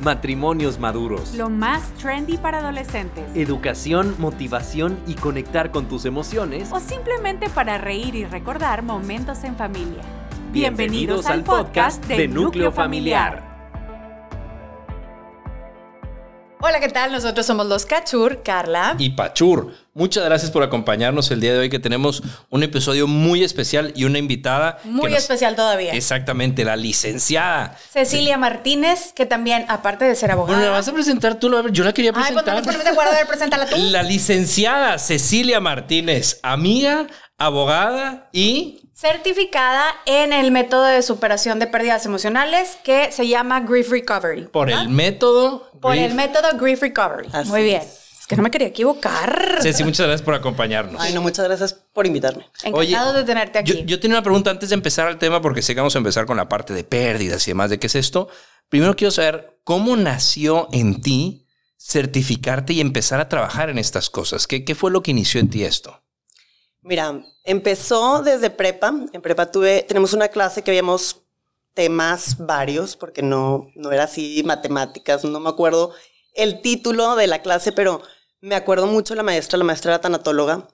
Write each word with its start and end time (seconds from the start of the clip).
Matrimonios 0.00 0.78
maduros. 0.78 1.34
Lo 1.34 1.48
más 1.48 1.92
trendy 1.94 2.36
para 2.36 2.58
adolescentes. 2.58 3.24
Educación, 3.34 4.14
motivación 4.18 4.98
y 5.06 5.14
conectar 5.14 5.70
con 5.70 5.86
tus 5.86 6.04
emociones. 6.04 6.70
O 6.72 6.80
simplemente 6.80 7.48
para 7.48 7.78
reír 7.78 8.14
y 8.14 8.24
recordar 8.24 8.82
momentos 8.82 9.42
en 9.44 9.56
familia. 9.56 10.02
Bienvenidos, 10.52 11.26
al 11.26 11.44
podcast 11.44 12.04
de 12.06 12.28
Núcleo 12.28 12.72
Familiar. 12.72 13.45
Hola, 16.68 16.80
¿qué 16.80 16.88
tal? 16.88 17.12
Nosotros 17.12 17.46
somos 17.46 17.66
los 17.66 17.86
Cachur, 17.86 18.42
Carla. 18.42 18.96
y 18.98 19.10
Pachur. 19.10 19.72
Muchas 19.94 20.24
gracias 20.24 20.50
por 20.50 20.64
acompañarnos 20.64 21.30
el 21.30 21.40
día 21.40 21.52
de 21.52 21.60
hoy 21.60 21.70
que 21.70 21.78
tenemos 21.78 22.24
un 22.50 22.64
episodio 22.64 23.06
muy 23.06 23.44
especial 23.44 23.92
y 23.94 24.04
una 24.04 24.18
invitada. 24.18 24.78
Muy 24.82 25.10
nos- 25.12 25.20
especial 25.20 25.54
todavía. 25.54 25.92
Exactamente, 25.92 26.64
la 26.64 26.74
licenciada. 26.74 27.78
Cecilia 27.90 28.36
Martínez, 28.36 29.12
que 29.14 29.26
también, 29.26 29.64
aparte 29.68 30.04
de 30.06 30.16
ser 30.16 30.32
abogada. 30.32 30.58
Bueno, 30.58 30.72
la 30.72 30.76
vas 30.76 30.88
a 30.88 30.92
presentar 30.92 31.38
tú, 31.38 31.48
yo 31.70 31.84
la 31.84 31.92
quería 31.94 32.10
Ay, 32.14 32.14
pues 32.16 32.30
no 32.30 32.42
presentar. 32.62 33.06
a 33.06 33.10
ver, 33.12 33.26
preséntala 33.28 33.66
tú. 33.66 33.76
la 33.76 34.02
licenciada 34.02 34.98
Cecilia 34.98 35.60
Martínez, 35.60 36.40
amiga, 36.42 37.06
abogada 37.38 38.28
y 38.32 38.85
Certificada 38.98 39.94
en 40.06 40.32
el 40.32 40.50
método 40.50 40.84
de 40.84 41.02
superación 41.02 41.58
de 41.58 41.66
pérdidas 41.66 42.06
emocionales 42.06 42.78
que 42.82 43.12
se 43.12 43.28
llama 43.28 43.60
Grief 43.60 43.90
Recovery. 43.90 44.46
por 44.46 44.70
el 44.70 44.88
método. 44.88 45.70
Por 45.82 45.92
Grief. 45.92 46.06
el 46.06 46.14
método 46.14 46.56
Grief 46.58 46.80
Recovery. 46.80 47.28
Así 47.30 47.50
Muy 47.50 47.62
bien. 47.62 47.82
es. 47.82 47.88
Es 48.20 48.26
que 48.26 48.36
no 48.36 48.42
me 48.42 48.50
quería 48.50 48.68
equivocar. 48.68 49.58
Ceci, 49.60 49.84
muchas 49.84 50.06
gracias 50.06 50.24
por 50.24 50.32
acompañarnos. 50.32 50.98
Ay, 50.98 51.12
no, 51.12 51.20
muchas 51.20 51.44
gracias 51.44 51.74
por 51.74 52.06
invitarme. 52.06 52.48
Encantado 52.64 53.12
de 53.12 53.24
tenerte 53.24 53.58
aquí. 53.58 53.72
Yo, 53.74 53.84
yo 53.84 54.00
tenía 54.00 54.16
una 54.16 54.22
pregunta 54.22 54.50
antes 54.50 54.70
de 54.70 54.74
empezar 54.76 55.08
el 55.08 55.18
tema, 55.18 55.42
porque 55.42 55.60
sé 55.60 55.74
que 55.74 55.80
vamos 55.82 55.94
a 55.94 55.98
empezar 55.98 56.24
con 56.24 56.38
la 56.38 56.48
parte 56.48 56.72
de 56.72 56.82
pérdidas 56.82 57.46
y 57.46 57.50
demás 57.50 57.68
de 57.68 57.78
qué 57.78 57.88
es 57.88 57.96
esto. 57.96 58.28
Primero 58.70 58.96
quiero 58.96 59.10
saber 59.10 59.58
cómo 59.62 59.94
nació 59.96 60.68
en 60.72 61.02
ti 61.02 61.46
certificarte 61.78 62.72
y 62.72 62.80
empezar 62.80 63.20
a 63.20 63.28
trabajar 63.28 63.68
en 63.68 63.76
estas 63.76 64.08
cosas. 64.08 64.46
¿Qué, 64.46 64.64
qué 64.64 64.74
fue 64.74 64.90
lo 64.90 65.02
que 65.02 65.10
inició 65.10 65.38
en 65.38 65.50
ti 65.50 65.64
esto? 65.64 66.02
Mira, 66.86 67.20
empezó 67.42 68.22
desde 68.22 68.48
prepa. 68.48 68.94
En 69.12 69.20
prepa 69.20 69.50
tuve, 69.50 69.82
tenemos 69.82 70.12
una 70.12 70.28
clase 70.28 70.62
que 70.62 70.70
habíamos 70.70 71.20
temas 71.74 72.36
varios, 72.38 72.96
porque 72.96 73.22
no, 73.22 73.72
no 73.74 73.90
era 73.90 74.04
así 74.04 74.40
matemáticas, 74.44 75.24
no 75.24 75.40
me 75.40 75.48
acuerdo 75.48 75.92
el 76.32 76.62
título 76.62 77.16
de 77.16 77.26
la 77.26 77.42
clase, 77.42 77.72
pero 77.72 78.02
me 78.40 78.54
acuerdo 78.54 78.86
mucho 78.86 79.16
la 79.16 79.24
maestra, 79.24 79.58
la 79.58 79.64
maestra 79.64 79.92
era 79.92 80.00
tanatóloga. 80.00 80.68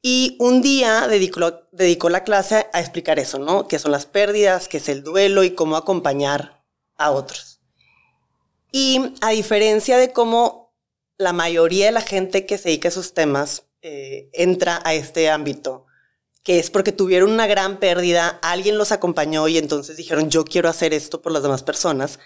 Y 0.00 0.36
un 0.38 0.62
día 0.62 1.08
dedicó, 1.08 1.40
dedicó 1.72 2.10
la 2.10 2.22
clase 2.22 2.68
a 2.72 2.80
explicar 2.80 3.18
eso, 3.18 3.40
¿no? 3.40 3.66
Qué 3.66 3.80
son 3.80 3.90
las 3.90 4.06
pérdidas, 4.06 4.68
qué 4.68 4.76
es 4.76 4.88
el 4.88 5.02
duelo 5.02 5.42
y 5.42 5.56
cómo 5.56 5.76
acompañar 5.76 6.64
a 6.96 7.10
otros. 7.10 7.60
Y 8.70 9.14
a 9.20 9.30
diferencia 9.30 9.98
de 9.98 10.12
cómo 10.12 10.72
la 11.18 11.32
mayoría 11.32 11.86
de 11.86 11.92
la 11.92 12.02
gente 12.02 12.46
que 12.46 12.56
se 12.56 12.68
dedica 12.68 12.86
a 12.86 12.90
esos 12.90 13.14
temas 13.14 13.64
eh, 13.82 14.28
entra 14.32 14.80
a 14.84 14.94
este 14.94 15.30
ámbito, 15.30 15.86
que 16.42 16.58
es 16.58 16.70
porque 16.70 16.92
tuvieron 16.92 17.30
una 17.30 17.46
gran 17.46 17.78
pérdida, 17.78 18.38
alguien 18.42 18.78
los 18.78 18.92
acompañó 18.92 19.46
y 19.48 19.58
entonces 19.58 19.96
dijeron, 19.96 20.30
yo 20.30 20.44
quiero 20.44 20.68
hacer 20.68 20.92
esto 20.94 21.20
por 21.22 21.32
las 21.32 21.42
demás 21.42 21.62
personas. 21.62 22.18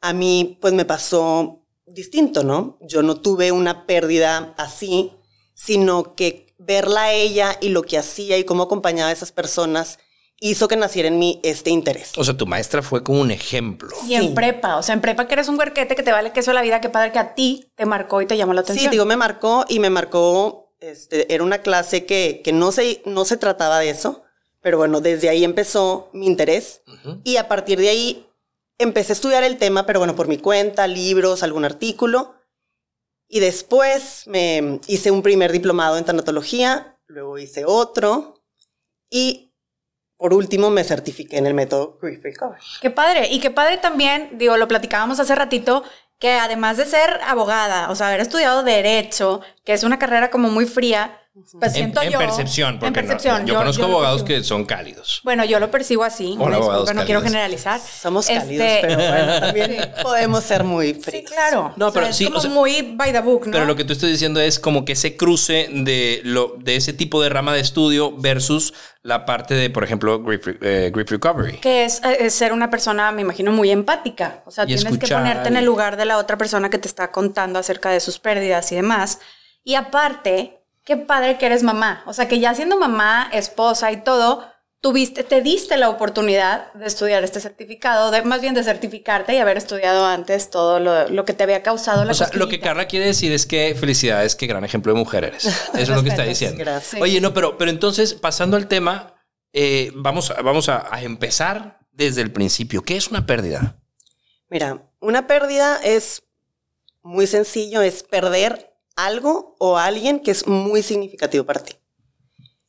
A 0.00 0.12
mí, 0.12 0.58
pues 0.60 0.74
me 0.74 0.84
pasó 0.84 1.60
distinto, 1.86 2.44
¿no? 2.44 2.78
Yo 2.80 3.02
no 3.02 3.20
tuve 3.20 3.52
una 3.52 3.86
pérdida 3.86 4.54
así, 4.58 5.12
sino 5.54 6.14
que 6.14 6.54
verla 6.58 7.04
a 7.04 7.12
ella 7.12 7.56
y 7.60 7.70
lo 7.70 7.82
que 7.82 7.98
hacía 7.98 8.38
y 8.38 8.44
cómo 8.44 8.62
acompañaba 8.64 9.10
a 9.10 9.12
esas 9.12 9.32
personas 9.32 9.98
hizo 10.44 10.66
que 10.66 10.76
naciera 10.76 11.06
en 11.08 11.18
mí 11.20 11.40
este 11.44 11.70
interés. 11.70 12.12
O 12.16 12.24
sea, 12.24 12.36
tu 12.36 12.46
maestra 12.46 12.82
fue 12.82 13.04
como 13.04 13.20
un 13.20 13.30
ejemplo. 13.30 13.90
Y 14.08 14.14
en 14.14 14.22
Sí. 14.22 14.28
prepa, 14.34 14.76
o 14.76 14.82
sea, 14.82 14.92
en 14.94 15.00
prepa 15.00 15.28
que 15.28 15.34
eres 15.34 15.48
un 15.48 15.56
huerquete 15.58 15.94
que 15.94 16.02
te 16.02 16.10
vale 16.10 16.32
queso 16.32 16.52
la 16.52 16.62
vida, 16.62 16.80
qué 16.80 16.88
padre 16.88 17.12
que 17.12 17.18
a 17.20 17.34
ti 17.34 17.70
te 17.76 17.86
marcó 17.86 18.20
y 18.22 18.26
te 18.26 18.36
llamó 18.36 18.52
la 18.52 18.62
Sí, 18.62 18.72
atención. 18.72 18.90
digo, 18.90 19.04
me 19.04 19.16
marcó 19.16 19.64
y 19.68 19.78
me 19.78 19.88
marcó, 19.88 20.61
este, 20.82 21.32
era 21.32 21.44
una 21.44 21.58
clase 21.58 22.04
que, 22.04 22.42
que 22.42 22.52
no, 22.52 22.72
se, 22.72 23.02
no 23.06 23.24
se 23.24 23.36
trataba 23.36 23.78
de 23.78 23.90
eso, 23.90 24.24
pero 24.60 24.78
bueno, 24.78 25.00
desde 25.00 25.28
ahí 25.28 25.44
empezó 25.44 26.10
mi 26.12 26.26
interés 26.26 26.82
y 27.24 27.36
a 27.36 27.48
partir 27.48 27.78
de 27.78 27.88
ahí 27.88 28.26
empecé 28.78 29.12
a 29.12 29.14
estudiar 29.14 29.44
el 29.44 29.58
tema, 29.58 29.86
pero 29.86 30.00
bueno, 30.00 30.14
por 30.16 30.28
mi 30.28 30.38
cuenta, 30.38 30.86
libros, 30.86 31.42
algún 31.42 31.64
artículo. 31.64 32.34
Y 33.28 33.40
después 33.40 34.24
me 34.26 34.80
hice 34.88 35.10
un 35.10 35.22
primer 35.22 35.52
diplomado 35.52 35.96
en 35.96 36.04
tanatología, 36.04 36.98
luego 37.06 37.38
hice 37.38 37.64
otro 37.64 38.44
y 39.08 39.54
por 40.16 40.34
último 40.34 40.70
me 40.70 40.84
certifiqué 40.84 41.38
en 41.38 41.46
el 41.46 41.54
método 41.54 41.98
Grief 42.00 42.22
Recovery. 42.22 42.62
Qué 42.80 42.90
padre. 42.90 43.28
Y 43.30 43.40
qué 43.40 43.50
padre 43.50 43.78
también, 43.78 44.38
digo, 44.38 44.56
lo 44.56 44.68
platicábamos 44.68 45.18
hace 45.18 45.34
ratito, 45.34 45.82
que 46.22 46.34
además 46.34 46.76
de 46.76 46.86
ser 46.86 47.18
abogada, 47.26 47.90
o 47.90 47.96
sea, 47.96 48.06
haber 48.06 48.20
estudiado 48.20 48.62
Derecho, 48.62 49.40
que 49.64 49.72
es 49.72 49.82
una 49.82 49.98
carrera 49.98 50.30
como 50.30 50.50
muy 50.50 50.66
fría, 50.66 51.20
pues 51.58 51.74
En, 51.76 51.94
en 51.98 52.10
yo. 52.10 52.18
percepción, 52.18 52.78
porque 52.78 53.00
en 53.00 53.06
no- 53.06 53.12
percepción. 53.12 53.46
yo, 53.46 53.54
conozco 53.54 53.86
lo 53.86 53.92
abogados 53.94 54.22
que 54.22 54.44
son 54.44 54.66
cálidos. 54.66 55.22
Bueno, 55.24 55.46
yo 55.46 55.58
lo 55.60 55.70
percibo 55.70 56.04
así. 56.04 56.34
Abogados 56.38 56.66
disculpa, 56.66 56.92
no 56.94 57.04
quiero 57.06 57.20
cálidos. 57.20 57.24
generalizar. 57.24 57.80
Somos 57.80 58.26
cálidos, 58.26 58.66
Este, 58.66 58.78
pero 58.82 58.96
bueno, 58.96 59.40
también 59.40 59.92
podemos 60.02 60.44
ser 60.44 60.64
muy 60.64 60.92
Sí, 60.94 61.00
fríos. 61.00 61.30
claro. 61.30 61.72
No, 61.76 61.86
O 61.86 61.90
sea, 61.90 62.00
pero 62.02 62.10
es 62.10 62.16
sí, 62.16 62.26
como 62.26 62.36
o 62.36 62.40
sea, 62.40 62.50
muy 62.50 62.82
by 62.96 63.12
the 63.12 63.20
book, 63.20 63.46
¿no? 63.46 63.52
Pero 63.52 63.64
lo 63.64 63.74
que 63.76 63.84
tú 63.84 63.94
estás 63.94 64.10
diciendo 64.10 64.40
es 64.40 64.58
como 64.58 64.84
que 64.84 64.92
ese 64.92 65.16
cruce 65.16 65.68
de, 65.72 66.20
lo, 66.24 66.54
de 66.58 66.76
ese 66.76 66.92
tipo 66.92 67.22
de 67.22 67.30
rama 67.30 67.54
de 67.54 67.60
estudio 67.60 68.14
versus 68.18 68.74
la 69.02 69.24
parte 69.24 69.54
de, 69.54 69.70
por 69.70 69.84
ejemplo, 69.84 70.22
grief, 70.22 70.46
eh, 70.60 70.90
grief 70.94 71.10
recovery. 71.10 71.58
Que 71.60 71.86
es, 71.86 72.02
eh, 72.04 72.18
es 72.20 72.34
ser 72.34 72.52
una 72.52 72.68
persona, 72.68 73.10
me 73.10 73.22
imagino, 73.22 73.52
muy 73.52 73.70
empática. 73.70 74.42
O 74.44 74.50
sea, 74.50 74.64
Y 74.64 74.66
tienes 74.66 74.84
que 74.84 74.90
escuchar 74.92 75.22
ponerte 75.22 75.48
en 75.48 75.56
el 75.56 75.64
lugar 75.64 75.96
de 75.96 76.04
la 76.04 76.18
otra 76.18 76.36
persona 76.36 76.68
que 76.68 76.76
te 76.78 76.88
está 76.88 77.10
contando 77.10 77.58
acerca 77.58 77.88
de 77.90 78.00
sus 78.00 78.18
pérdidas 78.18 78.70
y 78.70 78.74
demás. 78.76 79.18
Y 79.64 79.76
aparte, 79.76 80.58
qué 80.84 80.96
padre 80.96 81.38
que 81.38 81.46
eres 81.46 81.62
mamá. 81.62 82.02
O 82.06 82.12
sea, 82.12 82.28
que 82.28 82.40
ya 82.40 82.54
siendo 82.54 82.76
mamá, 82.78 83.28
esposa 83.32 83.92
y 83.92 84.02
todo, 84.02 84.46
tuviste, 84.80 85.22
te 85.22 85.40
diste 85.42 85.76
la 85.76 85.88
oportunidad 85.90 86.72
de 86.74 86.86
estudiar 86.86 87.22
este 87.22 87.40
certificado, 87.40 88.10
de, 88.10 88.22
más 88.22 88.40
bien 88.40 88.52
de 88.54 88.64
certificarte 88.64 89.32
y 89.34 89.38
haber 89.38 89.56
estudiado 89.56 90.04
antes 90.06 90.50
todo 90.50 90.80
lo, 90.80 91.08
lo 91.08 91.24
que 91.24 91.34
te 91.34 91.44
había 91.44 91.62
causado 91.62 92.04
la 92.04 92.10
O 92.10 92.14
sea, 92.14 92.28
lo 92.32 92.48
que. 92.48 92.58
Carla 92.60 92.86
quiere 92.88 93.06
decir 93.06 93.30
es 93.32 93.46
que 93.46 93.76
felicidades, 93.78 94.34
qué 94.34 94.46
gran 94.46 94.64
ejemplo 94.64 94.92
de 94.92 94.98
mujer 94.98 95.24
eres. 95.24 95.44
Eso 95.74 95.74
es 95.74 95.88
lo 95.88 96.02
que 96.02 96.08
está 96.08 96.24
diciendo. 96.24 96.58
gracias. 96.58 97.00
Oye, 97.00 97.20
no, 97.20 97.32
pero, 97.32 97.56
pero 97.58 97.70
entonces, 97.70 98.14
pasando 98.14 98.56
al 98.56 98.66
tema, 98.66 99.14
eh, 99.52 99.92
vamos, 99.94 100.30
a- 100.30 100.42
vamos 100.42 100.68
a, 100.68 100.92
a 100.92 101.02
empezar 101.02 101.78
desde 101.92 102.22
el 102.22 102.32
principio. 102.32 102.82
¿Qué 102.82 102.96
es 102.96 103.08
una 103.08 103.24
pérdida? 103.26 103.76
Mira, 104.48 104.82
una 105.00 105.26
pérdida 105.28 105.78
es 105.82 106.24
muy 107.02 107.26
sencillo, 107.26 107.82
es 107.82 108.02
perder 108.02 108.71
algo 108.96 109.56
o 109.58 109.76
alguien 109.78 110.20
que 110.20 110.30
es 110.30 110.46
muy 110.46 110.82
significativo 110.82 111.44
para 111.44 111.62
ti. 111.62 111.74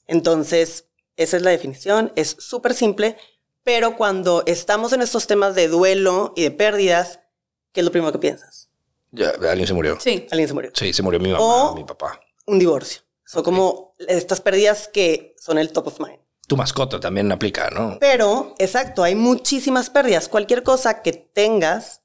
Entonces, 0.07 0.85
esa 1.15 1.37
es 1.37 1.43
la 1.43 1.51
definición, 1.51 2.11
es 2.15 2.35
súper 2.39 2.73
simple, 2.73 3.17
pero 3.63 3.95
cuando 3.95 4.43
estamos 4.45 4.93
en 4.93 5.01
estos 5.01 5.27
temas 5.27 5.55
de 5.55 5.67
duelo 5.67 6.33
y 6.35 6.43
de 6.43 6.51
pérdidas, 6.51 7.19
¿qué 7.71 7.81
es 7.81 7.85
lo 7.85 7.91
primero 7.91 8.11
que 8.11 8.19
piensas? 8.19 8.69
Ya, 9.11 9.29
alguien 9.49 9.67
se 9.67 9.73
murió. 9.73 9.97
Sí. 9.99 10.27
Alguien 10.31 10.47
se 10.47 10.53
murió. 10.53 10.71
Sí, 10.73 10.91
se 10.91 11.03
murió 11.03 11.19
mi 11.19 11.31
mamá, 11.31 11.43
O- 11.71 11.75
mi 11.75 11.83
papá. 11.83 12.19
Un 12.47 12.59
divorcio. 12.59 13.01
Son 13.25 13.43
como 13.43 13.95
estas 13.99 14.41
pérdidas 14.41 14.87
que 14.91 15.35
son 15.39 15.57
el 15.57 15.71
top 15.71 15.87
of 15.87 15.99
mind. 15.99 16.19
Tu 16.47 16.57
mascota 16.57 16.99
también 16.99 17.31
aplica, 17.31 17.69
¿no? 17.69 17.97
Pero, 18.01 18.53
exacto, 18.57 19.01
hay 19.03 19.15
muchísimas 19.15 19.89
pérdidas. 19.89 20.27
Cualquier 20.27 20.61
cosa 20.63 21.01
que 21.01 21.13
tengas, 21.13 22.01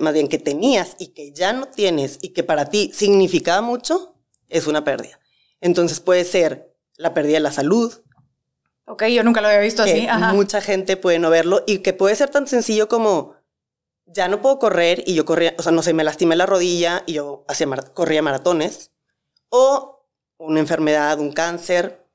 más 0.00 0.12
bien 0.14 0.28
que 0.28 0.38
tenías 0.38 0.96
y 0.98 1.08
que 1.08 1.32
ya 1.32 1.52
no 1.52 1.66
tienes 1.66 2.18
y 2.20 2.30
que 2.30 2.42
para 2.44 2.66
ti 2.66 2.90
significaba 2.94 3.60
mucho, 3.62 4.14
es 4.48 4.66
una 4.66 4.84
pérdida. 4.84 5.18
Entonces 5.60 6.00
puede 6.00 6.24
ser 6.24 6.74
la 6.96 7.14
pérdida 7.14 7.34
de 7.34 7.40
la 7.40 7.52
salud, 7.52 7.92
Ok, 8.90 9.04
yo 9.08 9.22
nunca 9.22 9.42
lo 9.42 9.48
había 9.48 9.60
visto 9.60 9.84
que 9.84 9.90
así. 9.92 10.06
Ajá. 10.08 10.32
mucha 10.32 10.62
gente 10.62 10.96
puede 10.96 11.18
no 11.18 11.28
verlo 11.28 11.62
y 11.66 11.78
que 11.80 11.92
puede 11.92 12.16
ser 12.16 12.30
tan 12.30 12.46
sencillo 12.46 12.88
como 12.88 13.34
ya 14.06 14.28
no 14.28 14.40
puedo 14.40 14.58
correr 14.58 15.02
y 15.06 15.12
yo 15.14 15.26
corría, 15.26 15.54
o 15.58 15.62
sea, 15.62 15.72
no 15.72 15.82
sé, 15.82 15.92
me 15.92 16.04
lastimé 16.04 16.36
la 16.36 16.46
rodilla 16.46 17.02
y 17.04 17.12
yo 17.12 17.44
hacía 17.48 17.66
mar- 17.66 17.92
corría 17.92 18.22
maratones 18.22 18.90
o 19.50 20.06
una 20.38 20.60
enfermedad, 20.60 21.18
un 21.20 21.32
cáncer, 21.32 22.06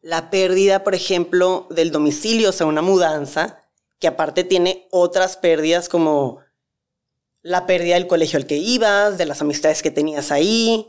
la 0.00 0.30
pérdida, 0.30 0.84
por 0.84 0.94
ejemplo, 0.94 1.66
del 1.70 1.90
domicilio, 1.90 2.50
o 2.50 2.52
sea, 2.52 2.66
una 2.66 2.82
mudanza, 2.82 3.58
que 3.98 4.06
aparte 4.06 4.44
tiene 4.44 4.86
otras 4.92 5.36
pérdidas 5.36 5.88
como 5.88 6.38
la 7.42 7.66
pérdida 7.66 7.94
del 7.94 8.06
colegio 8.06 8.38
al 8.38 8.46
que 8.46 8.56
ibas, 8.56 9.18
de 9.18 9.26
las 9.26 9.40
amistades 9.40 9.82
que 9.82 9.90
tenías 9.90 10.30
ahí, 10.30 10.86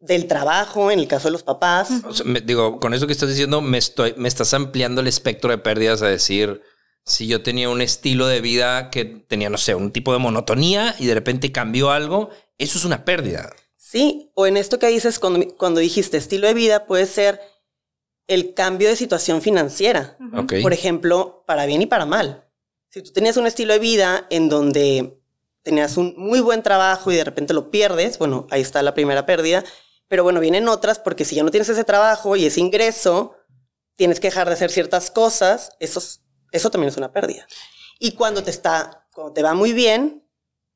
del 0.00 0.26
trabajo, 0.26 0.90
en 0.90 0.98
el 1.00 1.08
caso 1.08 1.28
de 1.28 1.32
los 1.32 1.42
papás. 1.42 1.88
O 2.04 2.12
sea, 2.14 2.24
me- 2.26 2.40
digo, 2.40 2.78
con 2.78 2.94
eso 2.94 3.06
que 3.06 3.12
estás 3.12 3.28
diciendo, 3.28 3.60
me, 3.60 3.78
estoy, 3.78 4.14
me 4.16 4.28
estás 4.28 4.54
ampliando 4.54 5.00
el 5.00 5.06
espectro 5.08 5.50
de 5.50 5.58
pérdidas 5.58 6.02
a 6.02 6.06
decir, 6.08 6.62
si 7.04 7.26
yo 7.26 7.42
tenía 7.42 7.68
un 7.70 7.80
estilo 7.80 8.26
de 8.26 8.40
vida 8.40 8.90
que 8.90 9.04
tenía, 9.04 9.48
no 9.50 9.58
sé, 9.58 9.74
un 9.74 9.90
tipo 9.92 10.12
de 10.12 10.18
monotonía 10.18 10.94
y 10.98 11.06
de 11.06 11.14
repente 11.14 11.50
cambió 11.52 11.90
algo, 11.90 12.30
eso 12.58 12.78
es 12.78 12.84
una 12.84 13.04
pérdida. 13.04 13.52
Sí, 13.76 14.30
o 14.34 14.46
en 14.46 14.56
esto 14.56 14.78
que 14.78 14.88
dices 14.88 15.18
cuando, 15.18 15.46
cuando 15.56 15.80
dijiste 15.80 16.16
estilo 16.16 16.46
de 16.46 16.54
vida 16.54 16.86
puede 16.86 17.06
ser 17.06 17.40
el 18.26 18.54
cambio 18.54 18.88
de 18.88 18.96
situación 18.96 19.40
financiera. 19.40 20.18
Ok. 20.36 20.54
Por 20.62 20.72
ejemplo, 20.72 21.44
para 21.46 21.66
bien 21.66 21.82
y 21.82 21.86
para 21.86 22.04
mal. 22.06 22.48
Si 22.90 23.02
tú 23.02 23.12
tenías 23.12 23.36
un 23.36 23.46
estilo 23.46 23.72
de 23.72 23.78
vida 23.78 24.26
en 24.30 24.48
donde 24.48 25.20
tenías 25.66 25.96
un 25.96 26.14
muy 26.16 26.38
buen 26.38 26.62
trabajo 26.62 27.10
y 27.10 27.16
de 27.16 27.24
repente 27.24 27.52
lo 27.52 27.72
pierdes, 27.72 28.18
bueno, 28.20 28.46
ahí 28.52 28.60
está 28.62 28.84
la 28.84 28.94
primera 28.94 29.26
pérdida. 29.26 29.64
Pero 30.06 30.22
bueno, 30.22 30.38
vienen 30.38 30.68
otras 30.68 31.00
porque 31.00 31.24
si 31.24 31.34
ya 31.34 31.42
no 31.42 31.50
tienes 31.50 31.68
ese 31.68 31.82
trabajo 31.82 32.36
y 32.36 32.46
ese 32.46 32.60
ingreso, 32.60 33.34
tienes 33.96 34.20
que 34.20 34.28
dejar 34.28 34.46
de 34.46 34.52
hacer 34.54 34.70
ciertas 34.70 35.10
cosas, 35.10 35.70
eso, 35.80 35.98
es- 35.98 36.20
eso 36.52 36.70
también 36.70 36.90
es 36.90 36.96
una 36.96 37.12
pérdida. 37.12 37.48
Y 37.98 38.12
cuando 38.12 38.44
te 38.44 38.52
está, 38.52 39.08
cuando 39.12 39.32
te 39.32 39.42
va 39.42 39.54
muy 39.54 39.72
bien, 39.72 40.22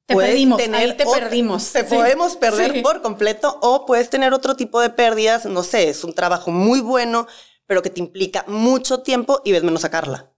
Te 0.07 0.15
puedes 0.15 0.31
perdimos, 0.33 0.61
ahí 0.61 0.97
te 0.97 1.07
perdimos. 1.07 1.71
Te 1.73 1.89
Sí. 1.89 1.95
podemos 1.95 2.37
perder 2.37 2.73
Sí. 2.73 2.81
por 2.83 3.01
completo 3.01 3.61
o 3.63 3.87
puedes 3.87 4.11
tener 4.11 4.35
otro 4.35 4.57
tipo 4.57 4.81
de 4.81 4.91
pérdidas, 4.91 5.47
no 5.47 5.63
sé, 5.63 5.89
es 5.89 6.03
un 6.03 6.15
trabajo 6.15 6.51
muy 6.51 6.81
bueno, 6.81 7.29
pero 7.67 7.81
que 7.81 7.91
te 7.91 8.01
implica 8.01 8.45
mucho 8.49 9.03
tiempo 9.05 9.41
y 9.45 9.53
ves 9.53 9.63
menos 9.63 9.83
sacarla. 9.83 10.33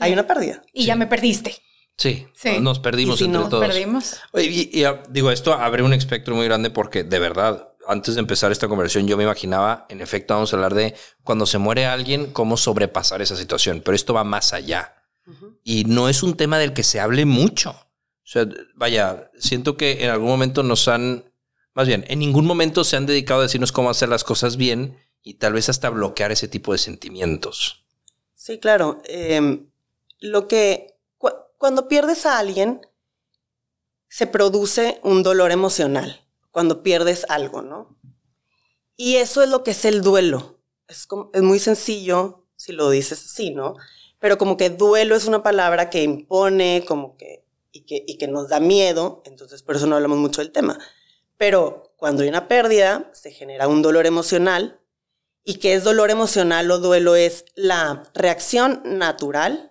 Hay 0.00 0.12
una 0.12 0.26
pérdida. 0.26 0.62
Y 0.74 0.84
ya 0.84 0.96
me 0.96 1.06
perdiste. 1.06 1.56
Sí, 2.00 2.26
Sí. 2.34 2.60
nos 2.60 2.78
perdimos 2.78 3.16
Y 3.16 3.18
si 3.18 3.24
entre 3.26 3.42
todos. 3.50 3.66
Perdimos. 3.66 4.16
Oye, 4.32 4.46
y, 4.46 4.70
y, 4.80 4.84
ah, 4.84 5.02
digo, 5.10 5.30
esto 5.30 5.52
abre 5.52 5.82
un 5.82 5.92
espectro 5.92 6.34
muy 6.34 6.46
grande 6.46 6.70
porque 6.70 7.04
de 7.04 7.18
verdad, 7.18 7.74
antes 7.86 8.14
de 8.14 8.20
empezar 8.20 8.50
esta 8.52 8.68
conversación, 8.68 9.06
yo 9.06 9.18
me 9.18 9.24
imaginaba, 9.24 9.84
en 9.90 10.00
efecto, 10.00 10.32
vamos 10.32 10.50
a 10.50 10.56
hablar 10.56 10.72
de 10.72 10.94
cuando 11.24 11.44
se 11.44 11.58
muere 11.58 11.84
alguien, 11.84 12.32
cómo 12.32 12.56
sobrepasar 12.56 13.20
esa 13.20 13.36
situación, 13.36 13.82
pero 13.84 13.94
esto 13.94 14.14
va 14.14 14.24
más 14.24 14.54
allá. 14.54 14.94
Y 15.62 15.84
no 15.84 16.08
es 16.08 16.22
un 16.22 16.38
tema 16.38 16.58
del 16.58 16.72
que 16.72 16.82
se 16.82 17.00
hable 17.00 17.26
mucho. 17.26 17.70
O 17.72 18.32
sea, 18.32 18.48
vaya, 18.76 19.30
siento 19.38 19.76
que 19.76 20.02
en 20.02 20.08
algún 20.10 20.28
momento 20.28 20.62
nos 20.62 20.88
han, 20.88 21.30
más 21.74 21.86
bien, 21.86 22.06
en 22.08 22.18
ningún 22.20 22.46
momento 22.46 22.82
se 22.82 22.96
han 22.96 23.04
dedicado 23.04 23.40
a 23.40 23.42
decirnos 23.42 23.72
cómo 23.72 23.90
hacer 23.90 24.08
las 24.08 24.24
cosas 24.24 24.56
bien 24.56 24.96
y 25.22 25.34
tal 25.34 25.52
vez 25.52 25.68
hasta 25.68 25.90
bloquear 25.90 26.32
ese 26.32 26.48
tipo 26.48 26.72
de 26.72 26.78
sentimientos. 26.78 27.84
Sí, 28.34 28.58
claro. 28.58 29.02
eh, 29.04 29.66
lo 30.20 30.48
que 30.48 30.96
cuando 31.60 31.88
pierdes 31.88 32.24
a 32.24 32.38
alguien 32.38 32.80
se 34.08 34.26
produce 34.26 34.98
un 35.02 35.22
dolor 35.22 35.52
emocional 35.52 36.26
cuando 36.50 36.82
pierdes 36.82 37.26
algo, 37.28 37.60
¿no? 37.60 38.00
Y 38.96 39.16
eso 39.16 39.42
es 39.42 39.50
lo 39.50 39.62
que 39.62 39.72
es 39.72 39.84
el 39.84 40.00
duelo. 40.00 40.58
Es, 40.88 41.06
muy 41.42 41.58
sencillo 41.58 42.46
si 42.56 42.72
lo 42.72 42.88
dices 42.88 43.26
así, 43.26 43.50
¿no? 43.50 43.76
Pero 44.18 44.38
como 44.38 44.56
que 44.56 44.70
duelo 44.70 45.14
es 45.14 45.26
una 45.26 45.42
palabra 45.42 45.90
que 45.90 46.02
impone, 46.02 46.82
como 46.88 47.18
que 47.18 47.44
y, 47.72 47.82
que 47.82 48.04
y 48.06 48.16
que 48.16 48.26
nos 48.26 48.48
da 48.48 48.58
miedo, 48.58 49.22
entonces 49.26 49.62
por 49.62 49.76
eso 49.76 49.86
no 49.86 49.96
hablamos 49.96 50.16
mucho 50.16 50.40
del 50.40 50.52
tema. 50.52 50.78
Pero 51.36 51.92
cuando 51.98 52.22
hay 52.22 52.30
una 52.30 52.48
pérdida, 52.48 53.10
se 53.12 53.32
genera 53.32 53.68
un 53.68 53.82
dolor 53.82 54.06
emocional 54.06 54.80
¿Y 55.44 55.54
qué 55.54 55.74
es 55.74 55.84
dolor 55.84 56.10
emocional 56.10 56.70
o 56.70 56.78
duelo? 56.78 57.16
Es 57.16 57.44
la 57.54 58.04
reacción 58.14 58.82
natural, 58.84 59.69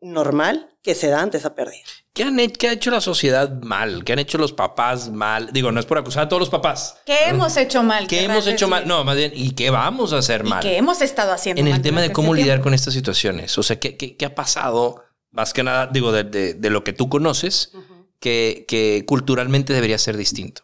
normal, 0.00 0.70
que 0.82 0.94
se 0.94 1.08
da 1.08 1.20
ante 1.22 1.38
esa 1.38 1.54
pérdida. 1.54 1.82
¿Qué, 2.12 2.24
han 2.24 2.36
qué 2.50 2.68
ha 2.68 2.72
hecho 2.72 2.90
la 2.90 3.00
sociedad 3.00 3.60
mal? 3.62 4.04
¿Qué 4.04 4.12
han 4.12 4.18
hecho 4.18 4.38
los 4.38 4.52
papás 4.52 5.10
mal? 5.10 5.52
Digo, 5.52 5.70
no 5.72 5.78
es 5.80 5.86
por 5.86 5.98
acusar 5.98 6.24
a 6.24 6.28
todos 6.28 6.40
los 6.40 6.50
papás. 6.50 6.96
¿Qué 7.06 7.16
hemos 7.26 7.56
hecho 7.56 7.82
mal? 7.82 8.06
¿Qué 8.08 8.24
hemos 8.24 8.46
hecho 8.46 8.66
decir? 8.66 8.68
mal? 8.68 8.88
No, 8.88 9.04
más 9.04 9.16
bien, 9.16 9.32
¿y 9.34 9.52
qué 9.52 9.70
vamos 9.70 10.12
a 10.12 10.18
hacer 10.18 10.42
¿Y 10.44 10.48
mal? 10.48 10.60
qué 10.62 10.76
hemos 10.76 11.00
estado 11.00 11.32
haciendo 11.32 11.60
En 11.60 11.66
el 11.68 11.74
mal 11.74 11.82
tema 11.82 12.00
de 12.00 12.10
cómo 12.12 12.28
este 12.34 12.42
lidiar 12.42 12.56
tiempo? 12.56 12.64
con 12.64 12.74
estas 12.74 12.94
situaciones. 12.94 13.56
O 13.58 13.62
sea, 13.62 13.78
¿qué, 13.78 13.96
qué, 13.96 14.16
qué 14.16 14.24
ha 14.24 14.34
pasado? 14.34 15.04
Más 15.30 15.52
que 15.52 15.62
nada, 15.62 15.86
digo, 15.86 16.10
de, 16.10 16.24
de- 16.24 16.54
de 16.54 16.70
lo 16.70 16.82
que 16.82 16.92
tú 16.92 17.08
conoces, 17.08 17.72
que, 18.18 18.64
que 18.66 19.04
culturalmente 19.06 19.72
debería 19.72 19.98
ser 19.98 20.16
distinto. 20.16 20.62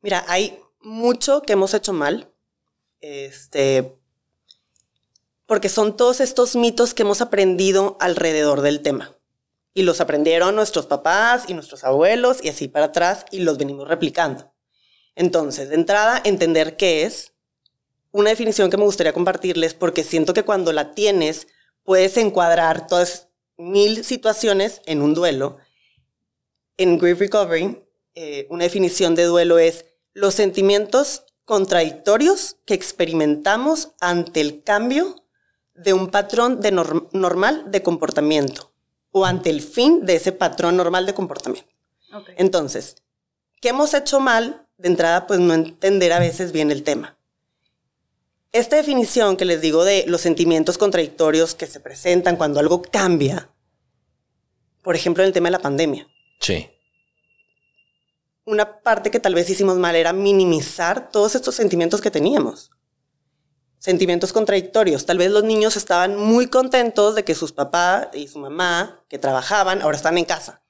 Mira, 0.00 0.24
hay 0.26 0.58
mucho 0.80 1.42
que 1.42 1.52
hemos 1.52 1.74
hecho 1.74 1.92
mal, 1.92 2.32
este, 3.00 3.99
porque 5.50 5.68
son 5.68 5.96
todos 5.96 6.20
estos 6.20 6.54
mitos 6.54 6.94
que 6.94 7.02
hemos 7.02 7.20
aprendido 7.20 7.96
alrededor 7.98 8.60
del 8.60 8.82
tema. 8.82 9.16
Y 9.74 9.82
los 9.82 10.00
aprendieron 10.00 10.54
nuestros 10.54 10.86
papás 10.86 11.46
y 11.48 11.54
nuestros 11.54 11.82
abuelos 11.82 12.38
y 12.40 12.50
así 12.50 12.68
para 12.68 12.84
atrás 12.84 13.24
y 13.32 13.40
los 13.40 13.58
venimos 13.58 13.88
replicando. 13.88 14.54
Entonces, 15.16 15.68
de 15.68 15.74
entrada, 15.74 16.22
entender 16.24 16.76
qué 16.76 17.02
es. 17.02 17.32
Una 18.12 18.30
definición 18.30 18.70
que 18.70 18.76
me 18.76 18.84
gustaría 18.84 19.12
compartirles 19.12 19.74
porque 19.74 20.04
siento 20.04 20.34
que 20.34 20.44
cuando 20.44 20.72
la 20.72 20.92
tienes 20.92 21.48
puedes 21.82 22.16
encuadrar 22.16 22.86
todas 22.86 23.26
mil 23.56 24.04
situaciones 24.04 24.80
en 24.86 25.02
un 25.02 25.14
duelo. 25.14 25.56
En 26.76 26.96
Grief 26.96 27.18
Recovery, 27.18 27.76
eh, 28.14 28.46
una 28.50 28.62
definición 28.62 29.16
de 29.16 29.24
duelo 29.24 29.58
es 29.58 29.84
los 30.12 30.32
sentimientos 30.32 31.24
contradictorios 31.44 32.58
que 32.66 32.74
experimentamos 32.74 33.90
ante 33.98 34.40
el 34.42 34.62
cambio 34.62 35.19
de 35.82 35.92
un 35.92 36.08
patrón 36.08 36.60
de 36.60 36.72
norm- 36.72 37.08
normal 37.12 37.70
de 37.70 37.82
comportamiento 37.82 38.72
o 39.12 39.24
ante 39.24 39.50
el 39.50 39.60
fin 39.62 40.04
de 40.06 40.16
ese 40.16 40.32
patrón 40.32 40.76
normal 40.76 41.06
de 41.06 41.14
comportamiento. 41.14 41.70
Entonces, 42.36 42.96
¿qué 43.60 43.68
hemos 43.70 43.94
hecho 43.94 44.20
mal? 44.20 44.66
De 44.78 44.88
entrada, 44.88 45.26
pues 45.26 45.40
no 45.40 45.52
entender 45.54 46.12
a 46.12 46.18
veces 46.18 46.52
bien 46.52 46.70
el 46.70 46.82
tema. 46.82 47.16
Esta 48.52 48.76
definición 48.76 49.36
que 49.36 49.44
les 49.44 49.60
digo 49.60 49.84
de 49.84 50.04
los 50.08 50.20
sentimientos 50.22 50.76
contradictorios 50.78 51.54
que 51.54 51.66
se 51.66 51.78
presentan 51.80 52.36
cuando 52.36 52.58
algo 52.60 52.82
cambia, 52.82 53.50
por 54.82 54.96
ejemplo, 54.96 55.22
en 55.22 55.28
el 55.28 55.32
tema 55.32 55.48
de 55.48 55.52
la 55.52 55.58
pandemia, 55.60 56.08
Sí. 56.40 56.68
una 58.44 58.80
parte 58.80 59.10
que 59.10 59.20
tal 59.20 59.34
vez 59.34 59.48
hicimos 59.50 59.76
mal 59.76 59.94
era 59.94 60.12
minimizar 60.12 61.10
todos 61.12 61.34
estos 61.34 61.54
sentimientos 61.54 62.00
que 62.00 62.10
teníamos. 62.10 62.70
Sentimientos 63.80 64.32
contradictorios. 64.32 65.06
Tal 65.06 65.18
vez 65.18 65.30
los 65.32 65.42
niños 65.42 65.74
estaban 65.76 66.14
muy 66.16 66.46
contentos 66.46 67.14
de 67.16 67.24
que 67.24 67.34
sus 67.34 67.50
papás 67.52 68.08
y 68.12 68.28
su 68.28 68.38
mamá, 68.38 69.02
que 69.08 69.18
trabajaban, 69.18 69.82
ahora 69.82 69.96
están 69.96 70.16
en 70.18 70.24
casa. 70.26 70.62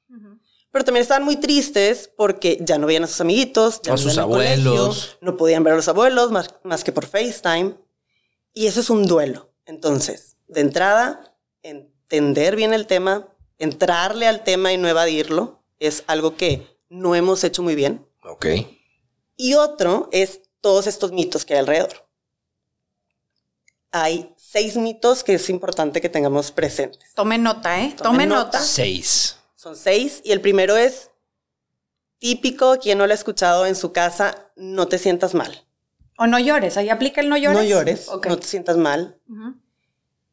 Pero 0.73 0.85
también 0.85 1.03
estaban 1.03 1.25
muy 1.25 1.35
tristes 1.37 2.11
porque 2.17 2.57
ya 2.61 2.79
no 2.79 2.87
veían 2.87 3.03
a 3.03 3.09
sus 3.09 3.21
amiguitos, 3.21 3.83
ya 3.83 3.93
A 3.93 3.97
no 3.97 3.99
sus 3.99 4.17
colegio, 4.17 4.71
abuelos. 4.71 5.19
no 5.21 5.37
podían 5.37 5.65
ver 5.65 5.73
a 5.73 5.77
los 5.77 5.89
abuelos 5.89 6.31
más, 6.31 6.55
más 6.63 6.85
que 6.85 6.93
por 6.93 7.07
FaceTime. 7.07 7.75
Y 8.55 8.69
eso 8.69 8.79
es 8.79 8.89
un 8.89 9.05
duelo. 9.05 9.51
Entonces, 9.67 10.37
de 10.47 10.61
entrada, 10.61 11.35
entender 11.65 12.55
bien 12.55 12.73
el 12.73 12.87
tema, 12.87 13.27
entrarle 13.59 14.29
al 14.29 14.45
tema 14.45 14.73
y 14.73 14.79
no 14.79 14.87
evadirlo, 14.89 15.61
es 15.81 16.05
algo 16.07 16.37
que 16.37 16.69
no 16.89 17.17
hemos 17.17 17.43
hecho 17.43 17.65
muy 17.65 17.75
bien. 17.75 18.07
Ok. 18.23 18.47
Y 19.37 19.55
otro 19.55 20.09
es 20.13 20.41
todos 20.61 20.87
estos 20.87 21.11
mitos 21.11 21.45
que 21.45 21.55
hay 21.55 21.59
alrededor. 21.61 22.09
Hay 23.93 24.33
seis 24.37 24.77
mitos 24.77 25.25
que 25.25 25.35
es 25.35 25.51
importante 25.51 26.01
que 26.01 26.09
tengamos 26.09 26.53
presentes. 26.53 27.13
Tome 27.15 27.39
nota, 27.39 27.81
¿eh? 27.81 27.95
Tome 27.97 28.03
Tome 28.11 28.27
nota. 28.27 28.45
nota. 28.45 28.61
Seis. 28.61 29.37
Son 29.57 29.77
seis 29.77 30.21
y 30.25 30.33
el 30.33 30.41
primero 30.41 30.77
es 30.77 31.11
típico, 32.19 32.79
quien 32.79 32.99
no 32.99 33.07
lo 33.07 33.13
ha 33.13 33.17
escuchado 33.17 33.67
en 33.67 33.75
su 33.75 33.93
casa, 33.93 34.51
no 34.57 34.87
te 34.89 34.99
sientas 34.99 35.35
mal. 35.35 35.67
O 36.19 36.27
no 36.27 36.39
llores. 36.39 36.77
Ahí 36.77 36.89
aplica 36.91 37.21
el 37.21 37.29
no 37.29 37.37
llores. 37.37 37.59
No 37.59 37.65
llores, 37.65 38.09
Ok. 38.09 38.27
no 38.27 38.39
te 38.39 38.47
sientas 38.47 38.77
mal. 38.77 39.19
Ujú. 39.29 39.55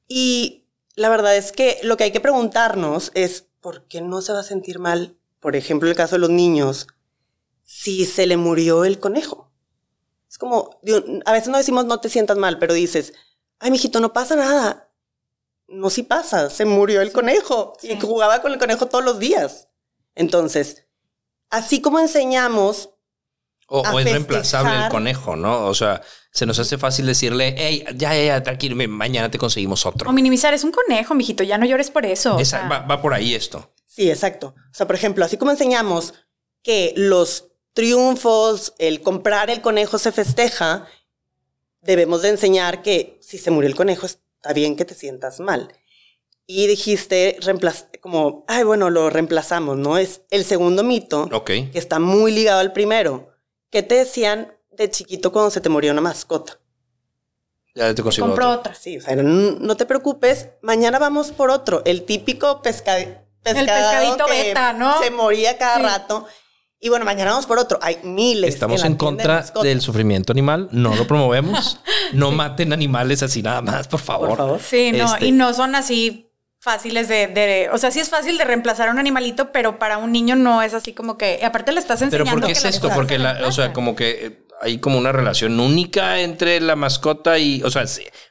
Y 0.08 0.66
la 0.96 1.10
verdad 1.10 1.36
es 1.36 1.52
que 1.52 1.80
lo 1.84 1.98
que 1.98 2.06
hay 2.06 2.12
que 2.12 2.20
preguntarnos 2.20 3.12
es 3.14 3.46
por 3.62 3.88
qué 3.88 4.02
no 4.02 4.22
se 4.22 4.34
va 4.34 4.40
a 4.40 4.44
sentir 4.44 4.80
mal, 4.80 5.18
por 5.40 5.56
ejemplo, 5.56 5.90
el 5.90 5.96
caso 5.96 6.16
de 6.16 6.20
los 6.20 6.30
niños, 6.30 6.88
si 7.64 8.06
se 8.06 8.28
le 8.28 8.38
murió 8.38 8.86
el 8.86 9.00
conejo. 9.00 9.52
Es 10.30 10.38
como, 10.38 10.80
a 11.26 11.32
veces 11.32 11.48
no 11.50 11.58
decimos 11.58 11.86
no 11.86 12.00
te 12.00 12.10
sientas 12.10 12.38
mal, 12.38 12.60
pero 12.60 12.74
dices, 12.74 13.14
ay, 13.60 13.72
mijito, 13.72 14.00
no 14.00 14.14
pasa 14.14 14.36
nada. 14.36 14.90
No, 15.68 15.90
sí 15.90 16.04
pasa, 16.04 16.50
se 16.50 16.64
murió 16.66 17.02
el 17.02 17.12
conejo 17.12 17.74
y 17.82 18.00
jugaba 18.00 18.42
con 18.42 18.54
el 18.54 18.58
conejo 18.60 18.86
todos 18.88 19.04
los 19.04 19.20
días. 19.20 19.68
Entonces, 20.16 20.86
así 21.50 21.82
como 21.82 22.00
enseñamos 22.00 22.90
O, 23.68 23.86
A 23.86 23.94
o 23.94 24.00
es 24.00 24.06
reemplazable 24.06 24.86
el 24.86 24.90
conejo, 24.90 25.36
¿no? 25.36 25.66
O 25.66 25.74
sea, 25.76 26.02
se 26.32 26.46
nos 26.46 26.58
hace 26.58 26.78
fácil 26.78 27.06
decirle, 27.06 27.54
hey, 27.58 27.84
ya, 27.96 28.16
ya, 28.16 28.24
ya, 28.24 28.44
tranquilo, 28.44 28.78
mañana 28.88 29.30
te 29.30 29.38
conseguimos 29.38 29.86
otro. 29.86 30.10
O 30.10 30.14
minimizar. 30.14 30.54
Es 30.54 30.64
un 30.64 30.72
conejo, 30.72 31.14
mijito. 31.14 31.44
Ya 31.44 31.58
no 31.58 31.66
llores 31.66 31.92
por 31.92 32.06
eso. 32.06 32.38
o 32.38 32.40
Esa- 32.40 32.60
sea. 32.60 32.70
va, 32.70 32.80
va 32.80 33.02
por 33.02 33.14
ahí 33.14 33.36
esto. 33.36 33.74
Sí, 33.86 34.10
exacto. 34.10 34.56
O 34.72 34.74
sea, 34.74 34.88
por 34.88 34.96
ejemplo, 34.96 35.26
así 35.26 35.36
como 35.38 35.52
enseñamos 35.52 36.14
que 36.64 36.94
los 36.96 37.50
triunfos, 37.74 38.74
el 38.80 39.02
comprar 39.02 39.50
el 39.50 39.62
conejo 39.62 39.98
se 39.98 40.12
festeja, 40.14 40.88
debemos 41.88 42.22
de 42.22 42.30
enseñar 42.30 42.84
que 42.84 43.18
si 43.22 43.38
se 43.40 43.50
murió 43.50 43.68
el 43.70 43.76
conejo 43.76 44.06
está 44.06 44.54
bien 44.54 44.76
que 44.76 44.86
te 44.86 44.94
sientas 44.94 45.40
mal. 45.40 45.74
Y 46.46 46.68
dijiste, 46.68 47.38
reemplaz 47.42 47.88
como, 48.02 48.46
ay, 48.48 48.64
bueno, 48.64 48.90
lo 48.90 49.10
reemplazamos, 49.10 49.78
¿no? 49.78 49.98
Es 49.98 50.22
el 50.30 50.46
segundo 50.46 50.84
mito 50.84 51.28
que 51.46 51.70
está 51.74 51.98
muy 52.00 52.32
ligado 52.32 52.60
al 52.60 52.74
primero. 52.74 53.34
que 53.70 53.84
te 53.84 53.96
decían, 53.96 54.54
de 54.72 54.90
chiquito 54.90 55.32
cuando 55.34 55.50
se 55.52 55.60
te 55.60 55.68
murió 55.70 55.92
una 55.92 56.00
mascota. 56.02 56.58
Ya 57.76 57.94
te 57.94 58.02
consigo 58.02 58.28
Compró 58.28 58.48
otro. 58.50 58.60
otra. 58.62 58.76
Sí, 58.76 58.98
o 58.98 59.02
sea, 59.02 59.16
no, 59.18 59.76
te 59.78 59.86
preocupes, 59.86 60.50
mañana 60.62 61.00
vamos 61.00 61.32
por 61.32 61.50
otro. 61.50 61.82
El 61.86 62.04
típico 62.04 62.62
pesca, 62.62 62.96
pescado 63.44 63.66
pescadito 63.66 64.26
que 64.26 64.32
beta, 64.44 64.74
¿no? 64.74 65.02
Se 65.02 65.12
moría 65.12 65.58
cada 65.58 65.78
Sí. 65.78 65.84
rato. 65.84 66.28
Y 66.80 66.90
bueno, 66.90 67.06
mañana 67.06 67.32
vamos 67.32 67.48
por 67.48 67.58
otro. 67.58 67.80
Hay 67.82 67.98
miles. 68.04 68.54
Estamos 68.54 68.84
en 68.84 68.94
de 68.94 68.98
contra 68.98 69.44
del 69.64 69.82
sufrimiento 69.82 70.32
animal, 70.32 70.70
no 70.72 70.96
lo 70.96 71.08
promovemos. 71.08 71.80
No 72.14 72.32
maten 72.32 72.72
animales 72.72 73.22
así 73.22 73.42
nada 73.42 73.62
más, 73.62 73.90
por 73.90 74.00
favor. 74.00 74.30
Por 74.30 74.38
favor. 74.38 74.60
Sí, 74.62 74.94
no, 74.94 75.14
Este- 75.14 75.26
y 75.26 75.32
no 75.34 75.54
son 75.54 75.76
así 75.76 76.32
fáciles 76.62 77.10
de, 77.10 77.28
de- 77.28 77.70
o 77.74 77.78
sea, 77.78 77.92
sí 77.92 78.00
es 78.00 78.08
fácil 78.10 78.38
de 78.38 78.46
reemplazar 78.46 78.88
a 78.88 78.92
un 78.92 78.98
animalito, 79.00 79.52
pero 79.52 79.78
para 79.78 79.98
un 79.98 80.14
niño 80.14 80.38
no 80.38 80.62
es 80.62 80.74
así 80.74 80.94
como 80.94 81.18
que, 81.18 81.38
y 81.42 81.44
aparte 81.44 81.74
le 81.74 81.80
estás 81.82 82.00
Pero 82.00 82.24
enseñando. 82.24 82.40
¿por 82.40 82.46
qué 82.48 82.54
es 82.54 82.64
esto? 82.64 82.90
Porque, 82.96 83.20
la, 83.20 83.46
o 83.46 83.52
sea, 83.52 83.74
como 83.74 83.94
que 83.94 84.26
eh, 84.26 84.48
hay 84.62 84.78
como 84.80 84.98
una 84.98 85.12
relación 85.12 85.60
única 85.60 86.22
entre 86.22 86.62
la 86.62 86.78
mascota 86.78 87.38
y, 87.40 87.62
o 87.64 87.70
sea, 87.70 87.84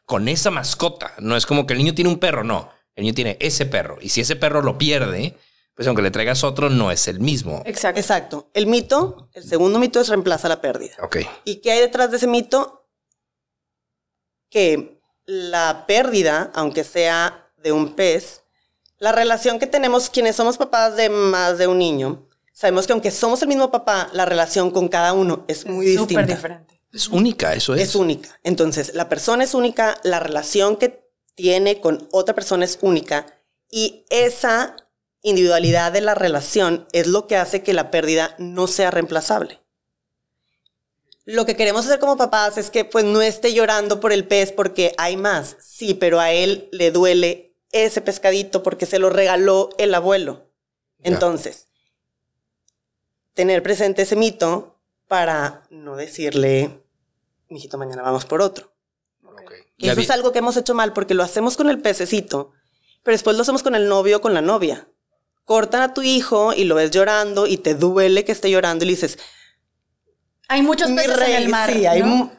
con 0.06 0.26
esa 0.28 0.50
mascota. 0.50 1.12
No 1.18 1.36
es 1.36 1.44
como 1.44 1.66
que 1.66 1.74
el 1.74 1.78
niño 1.80 1.94
tiene 1.94 2.08
un 2.10 2.18
perro, 2.18 2.42
no. 2.44 2.70
El 2.94 3.02
niño 3.04 3.14
tiene 3.14 3.36
ese 3.40 3.66
perro. 3.66 3.98
Y 4.00 4.08
si 4.08 4.22
ese 4.22 4.36
perro 4.36 4.62
lo 4.62 4.78
pierde, 4.78 5.36
pues 5.76 5.86
aunque 5.86 6.00
le 6.02 6.10
traigas 6.10 6.42
otro, 6.42 6.70
no 6.70 6.90
es 6.90 7.06
el 7.06 7.20
mismo. 7.20 7.62
Exacto. 7.66 8.00
Exacto. 8.00 8.50
El 8.54 8.66
mito, 8.66 9.28
el 9.34 9.44
segundo 9.44 9.78
mito 9.78 10.00
es 10.00 10.08
reemplaza 10.08 10.48
la 10.48 10.60
pérdida. 10.62 10.94
Ok. 11.02 11.18
¿Y 11.44 11.56
qué 11.56 11.70
hay 11.72 11.80
detrás 11.80 12.10
de 12.10 12.16
ese 12.16 12.26
mito? 12.26 12.88
Que 14.48 15.00
la 15.26 15.84
pérdida, 15.86 16.50
aunque 16.54 16.82
sea 16.82 17.50
de 17.58 17.72
un 17.72 17.94
pez, 17.94 18.42
la 18.98 19.12
relación 19.12 19.58
que 19.58 19.66
tenemos 19.66 20.08
quienes 20.08 20.36
somos 20.36 20.56
papás 20.56 20.96
de 20.96 21.10
más 21.10 21.58
de 21.58 21.66
un 21.66 21.78
niño, 21.78 22.26
sabemos 22.54 22.86
que 22.86 22.94
aunque 22.94 23.10
somos 23.10 23.42
el 23.42 23.48
mismo 23.48 23.70
papá, 23.70 24.08
la 24.14 24.24
relación 24.24 24.70
con 24.70 24.88
cada 24.88 25.12
uno 25.12 25.44
es 25.46 25.66
muy 25.66 25.94
Súper 25.94 25.98
distinta. 26.24 26.34
diferente. 26.36 26.80
Es 26.90 27.08
única, 27.08 27.52
eso 27.52 27.74
es. 27.74 27.82
Es 27.82 27.94
única. 27.94 28.40
Entonces, 28.42 28.94
la 28.94 29.10
persona 29.10 29.44
es 29.44 29.52
única, 29.52 29.98
la 30.04 30.20
relación 30.20 30.76
que 30.76 31.06
tiene 31.34 31.82
con 31.82 32.08
otra 32.12 32.34
persona 32.34 32.64
es 32.64 32.78
única 32.80 33.26
y 33.70 34.06
esa 34.08 34.74
individualidad 35.26 35.90
de 35.90 36.00
la 36.00 36.14
relación 36.14 36.86
es 36.92 37.08
lo 37.08 37.26
que 37.26 37.36
hace 37.36 37.62
que 37.62 37.74
la 37.74 37.90
pérdida 37.90 38.36
no 38.38 38.68
sea 38.68 38.92
reemplazable. 38.92 39.60
Lo 41.24 41.44
que 41.44 41.56
queremos 41.56 41.84
hacer 41.84 41.98
como 41.98 42.16
papás 42.16 42.56
es 42.56 42.70
que 42.70 42.84
pues 42.84 43.04
no 43.04 43.20
esté 43.20 43.52
llorando 43.52 43.98
por 43.98 44.12
el 44.12 44.28
pez 44.28 44.52
porque 44.52 44.94
hay 44.98 45.16
más. 45.16 45.56
Sí, 45.60 45.94
pero 45.94 46.20
a 46.20 46.30
él 46.30 46.68
le 46.70 46.92
duele 46.92 47.56
ese 47.72 48.00
pescadito 48.00 48.62
porque 48.62 48.86
se 48.86 49.00
lo 49.00 49.10
regaló 49.10 49.70
el 49.78 49.92
abuelo. 49.94 50.48
Entonces, 51.02 51.66
tener 53.34 53.64
presente 53.64 54.02
ese 54.02 54.14
mito 54.14 54.78
para 55.08 55.64
no 55.70 55.96
decirle, 55.96 56.84
mijito, 57.48 57.78
mañana 57.78 58.02
vamos 58.02 58.24
por 58.24 58.40
otro. 58.40 58.72
Y 59.76 59.88
eso 59.88 60.00
es 60.00 60.10
algo 60.10 60.30
que 60.30 60.38
hemos 60.38 60.56
hecho 60.56 60.74
mal 60.74 60.92
porque 60.92 61.14
lo 61.14 61.24
hacemos 61.24 61.56
con 61.56 61.68
el 61.68 61.82
pececito, 61.82 62.52
pero 63.02 63.14
después 63.14 63.36
lo 63.36 63.42
hacemos 63.42 63.64
con 63.64 63.74
el 63.74 63.88
novio 63.88 64.18
o 64.18 64.20
con 64.20 64.32
la 64.32 64.40
novia. 64.40 64.88
Cortan 65.46 65.80
a 65.80 65.94
tu 65.94 66.02
hijo 66.02 66.52
y 66.52 66.64
lo 66.64 66.74
ves 66.74 66.90
llorando 66.90 67.46
y 67.46 67.56
te 67.56 67.74
duele 67.74 68.24
que 68.24 68.32
esté 68.32 68.50
llorando 68.50 68.84
y 68.84 68.88
le 68.88 68.94
dices, 68.94 69.16
Hay 70.48 70.60
muchos 70.60 70.90
peces 70.90 71.16
rey, 71.16 71.32
en 71.34 71.42
el 71.44 71.48
mar. 71.48 71.72
sí, 71.72 71.84
¿no? 72.00 72.32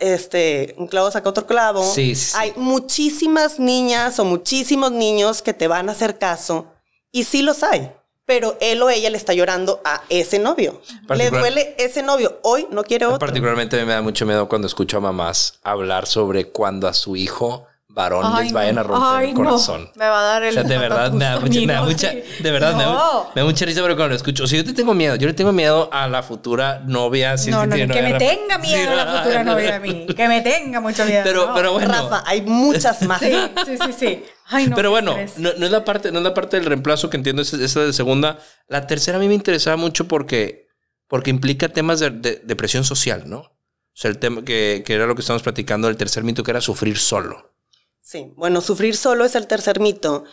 este, 0.00 0.74
un 0.78 0.86
clavo 0.86 1.10
saca 1.10 1.28
otro 1.28 1.46
clavo. 1.46 1.84
Sí, 1.84 2.14
sí, 2.14 2.24
sí. 2.30 2.32
Hay 2.36 2.54
muchísimas 2.56 3.58
niñas 3.58 4.18
o 4.18 4.24
muchísimos 4.24 4.92
niños 4.92 5.42
que 5.42 5.52
te 5.52 5.68
van 5.68 5.90
a 5.90 5.92
hacer 5.92 6.18
caso 6.18 6.72
y 7.12 7.24
sí 7.24 7.42
los 7.42 7.62
hay. 7.62 7.92
Pero 8.24 8.56
él 8.60 8.82
o 8.82 8.88
ella 8.88 9.10
le 9.10 9.18
está 9.18 9.34
llorando 9.34 9.82
a 9.84 10.02
ese 10.08 10.38
novio. 10.38 10.80
Le 11.14 11.30
duele 11.30 11.74
ese 11.78 12.02
novio. 12.02 12.40
Hoy 12.42 12.66
no 12.70 12.82
quiere 12.82 13.04
otro. 13.04 13.18
Particularmente 13.18 13.82
me 13.84 13.92
da 13.92 14.00
mucho 14.00 14.24
miedo 14.24 14.48
cuando 14.48 14.66
escucho 14.66 14.96
a 14.96 15.00
mamás 15.00 15.60
hablar 15.62 16.06
sobre 16.06 16.48
cuando 16.50 16.88
a 16.88 16.94
su 16.94 17.16
hijo 17.16 17.67
varón 17.98 18.22
Ay, 18.24 18.44
les 18.44 18.52
vayan 18.52 18.74
no. 18.76 18.80
a 18.80 18.84
romper 18.84 19.08
Ay, 19.20 19.28
el 19.28 19.34
no. 19.34 19.40
corazón. 19.44 19.90
Me 19.96 20.08
va 20.08 20.20
a 20.20 20.22
dar 20.24 20.42
O 20.42 20.46
el. 20.46 20.54
sea, 20.54 20.62
de 20.62 20.78
verdad 20.78 21.12
me 21.12 21.24
da 21.24 21.32
a 21.34 21.40
mucha, 21.40 21.58
mí, 21.60 21.66
me 21.66 21.72
da 21.74 21.80
¿no? 21.80 21.86
mucha- 21.86 22.10
Sí. 22.12 22.22
de 22.42 22.50
verdad 22.50 22.74
me, 22.74 22.82
da, 22.84 22.88
No. 22.92 23.26
me 23.34 23.40
da 23.42 23.44
mucha 23.46 23.64
risa 23.66 23.82
pero 23.82 23.96
cuando 23.96 24.10
lo 24.10 24.14
escucho. 24.16 24.44
O 24.44 24.46
sea, 24.46 24.58
yo 24.58 24.64
te 24.64 24.72
tengo 24.72 24.94
miedo, 24.94 25.16
yo 25.16 25.26
le 25.26 25.34
tengo 25.34 25.52
miedo 25.52 25.90
a 25.92 26.08
la 26.08 26.22
futura 26.22 26.80
novia. 26.86 27.36
si 27.36 27.50
No, 27.50 27.60
que 27.62 27.66
no, 27.66 27.74
que 27.94 28.02
me 28.02 28.12
novia, 28.12 28.18
tenga 28.18 28.58
miedo 28.58 28.90
Sí, 28.90 28.96
la 28.96 29.06
futura 29.18 29.44
no, 29.44 29.52
novia 29.52 29.76
a 29.76 29.80
mí. 29.80 30.06
Que 30.16 30.28
me 30.28 30.40
tenga 30.40 30.80
mucho 30.80 31.04
miedo. 31.04 31.20
Pero, 31.24 31.46
no. 31.48 31.54
pero 31.54 31.72
bueno. 31.72 31.92
Rafa, 31.92 32.22
hay 32.26 32.40
muchas 32.42 33.02
más. 33.02 33.20
Sí, 33.28 33.34
sí, 33.66 33.76
sí, 33.86 33.92
sí. 33.98 34.24
Ay, 34.50 34.66
no. 34.68 34.76
pero 34.76 34.90
bueno, 34.90 35.14
no, 35.36 35.50
no 35.58 35.66
es 35.66 35.72
la 35.72 35.84
parte, 35.84 36.10
no 36.10 36.18
es 36.20 36.24
la 36.24 36.32
parte 36.32 36.56
del 36.56 36.64
reemplazo 36.64 37.10
que 37.10 37.18
entiendo, 37.18 37.42
esa, 37.42 37.62
esa 37.62 37.80
de 37.80 37.92
segunda. 37.92 38.38
La 38.66 38.86
tercera 38.86 39.18
a 39.18 39.20
mí 39.20 39.28
me 39.28 39.34
interesaba 39.34 39.76
mucho 39.76 40.08
porque, 40.08 40.68
porque 41.06 41.28
implica 41.30 41.68
temas 41.68 42.00
de, 42.00 42.08
de- 42.10 42.36
de 42.36 42.56
presión 42.56 42.82
social, 42.84 43.24
¿no? 43.26 43.38
O 43.40 44.00
sea, 44.00 44.10
el 44.10 44.18
tema 44.18 44.42
que, 44.44 44.82
que 44.86 44.94
era 44.94 45.06
lo 45.06 45.14
que 45.14 45.20
estamos 45.20 45.42
platicando, 45.42 45.88
el 45.88 45.96
tercer 45.98 46.22
mito 46.24 46.42
que 46.44 46.52
era 46.52 46.60
sufrir 46.62 46.96
solo. 46.98 47.52
Sí, 48.10 48.32
bueno, 48.36 48.62
sufrir 48.62 48.96
solo 48.96 49.26
es 49.26 49.34
el 49.34 49.46
tercer 49.46 49.80
mito 49.80 50.24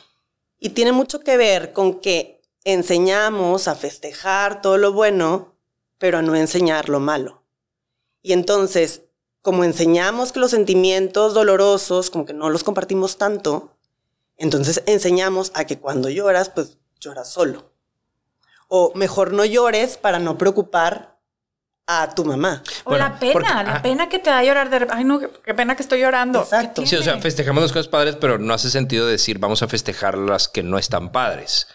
y 0.58 0.70
tiene 0.70 0.94
mucho 0.94 1.20
que 1.20 1.36
ver 1.36 1.74
con 1.74 2.00
que 2.00 2.42
enseñamos 2.64 3.68
a 3.68 3.76
festejar 3.76 4.62
todo 4.62 4.78
lo 4.78 4.94
bueno, 4.94 5.58
pero 5.98 6.20
a 6.20 6.22
no 6.22 6.36
enseñar 6.36 6.88
lo 6.88 7.02
malo. 7.02 7.44
Y 8.22 8.32
entonces, 8.32 9.02
como 9.42 9.66
enseñamos 9.66 10.32
que 10.32 10.40
los 10.40 10.52
sentimientos 10.52 11.34
dolorosos, 11.34 12.12
como 12.12 12.24
que 12.24 12.32
no 12.32 12.50
los 12.50 12.64
compartimos 12.64 13.18
tanto, 13.18 13.76
entonces 14.38 14.82
enseñamos 14.86 15.52
a 15.54 15.66
que 15.66 15.78
cuando 15.78 16.10
lloras, 16.10 16.48
pues 16.48 16.78
lloras 17.02 17.30
solo. 17.30 17.74
O 18.70 18.94
mejor 18.96 19.34
no 19.34 19.44
llores 19.44 19.98
para 19.98 20.20
no 20.20 20.38
preocupar 20.38 21.15
a 21.88 22.14
tu 22.16 22.26
mamá. 22.26 22.64
O 22.84 22.90
Bueno, 22.90 23.06
la 23.08 23.20
pena, 23.20 23.34
porque- 23.34 23.50
la 23.50 23.76
ah. 23.76 23.82
pena 23.82 24.10
que 24.10 24.20
te 24.20 24.30
da 24.30 24.44
llorar 24.44 24.70
de 24.70 24.88
Ay, 24.90 25.04
no, 25.04 25.20
qué, 25.20 25.54
pena 25.54 25.76
que 25.76 25.84
estoy 25.84 26.00
llorando. 26.02 26.42
Exacto. 26.42 26.82
¿Qué 26.82 26.88
Sí, 26.88 26.96
o 26.96 27.04
sea, 27.04 27.20
festejamos 27.20 27.62
las 27.62 27.72
cosas 27.72 27.88
padres, 27.88 28.18
pero 28.20 28.38
no 28.40 28.54
hace 28.54 28.70
sentido 28.70 29.06
decir 29.08 29.40
vamos 29.40 29.62
a 29.62 29.68
festejar 29.68 30.18
las 30.18 30.48
que 30.48 30.64
no 30.64 30.78
están 30.78 31.12
padres. 31.12 31.68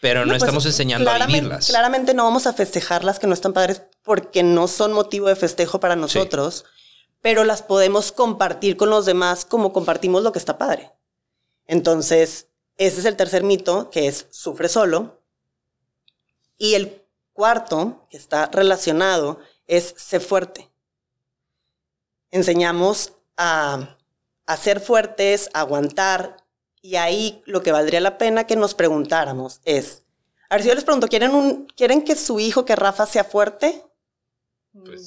Pero 0.00 0.20
no, 0.20 0.26
No, 0.26 0.32
pues, 0.32 0.42
estamos 0.44 0.64
enseñando 0.64 1.10
a 1.10 1.26
vivirlas. 1.26 1.66
Claramente 1.66 2.14
no 2.14 2.24
vamos 2.24 2.46
a 2.46 2.52
festejar 2.52 3.04
las 3.04 3.18
que 3.18 3.26
no 3.26 3.34
están 3.34 3.52
padres 3.52 3.82
porque 4.02 4.42
no 4.42 4.68
son 4.68 4.92
motivo 4.92 5.26
de 5.28 5.36
festejo 5.36 5.80
para 5.80 5.96
nosotros, 5.96 6.64
pero 7.20 7.44
las 7.44 7.62
podemos 7.62 8.12
compartir 8.12 8.76
con 8.76 8.90
los 8.90 9.06
demás 9.06 9.44
como 9.44 9.72
compartimos 9.72 10.22
lo 10.22 10.32
que 10.32 10.38
está 10.38 10.56
padre. 10.56 10.92
Entonces, 11.66 12.46
ese 12.76 13.00
es 13.00 13.04
el 13.06 13.16
tercer 13.16 13.42
mito, 13.42 13.90
que 13.90 14.06
es 14.06 14.26
sufre 14.30 14.68
solo. 14.68 15.20
Y 16.56 16.74
el 16.74 17.02
cuarto, 17.32 18.06
que 18.08 18.16
está 18.16 18.46
relacionado, 18.46 19.40
es 19.68 19.94
sé 19.96 20.18
fuerte. 20.18 20.68
Enseñamos 22.30 23.12
a, 23.36 23.96
a 24.46 24.56
ser 24.56 24.80
fuertes, 24.80 25.48
a 25.54 25.60
aguantar, 25.60 26.36
y 26.82 26.96
ahí 26.96 27.42
lo 27.46 27.62
que 27.62 27.72
valdría 27.72 28.00
la 28.00 28.18
pena 28.18 28.44
que 28.44 28.56
nos 28.56 28.74
preguntáramos 28.74 29.60
es, 29.64 30.04
a 30.50 30.54
ver 30.56 30.62
si 30.62 30.68
yo 30.68 30.74
les 30.74 30.84
pregunto, 30.84 31.08
¿quieren, 31.08 31.32
un, 31.34 31.66
¿quieren 31.76 32.02
que 32.02 32.16
su 32.16 32.40
hijo, 32.40 32.64
que 32.64 32.76
Rafa, 32.76 33.06
sea 33.06 33.24
fuerte? 33.24 33.84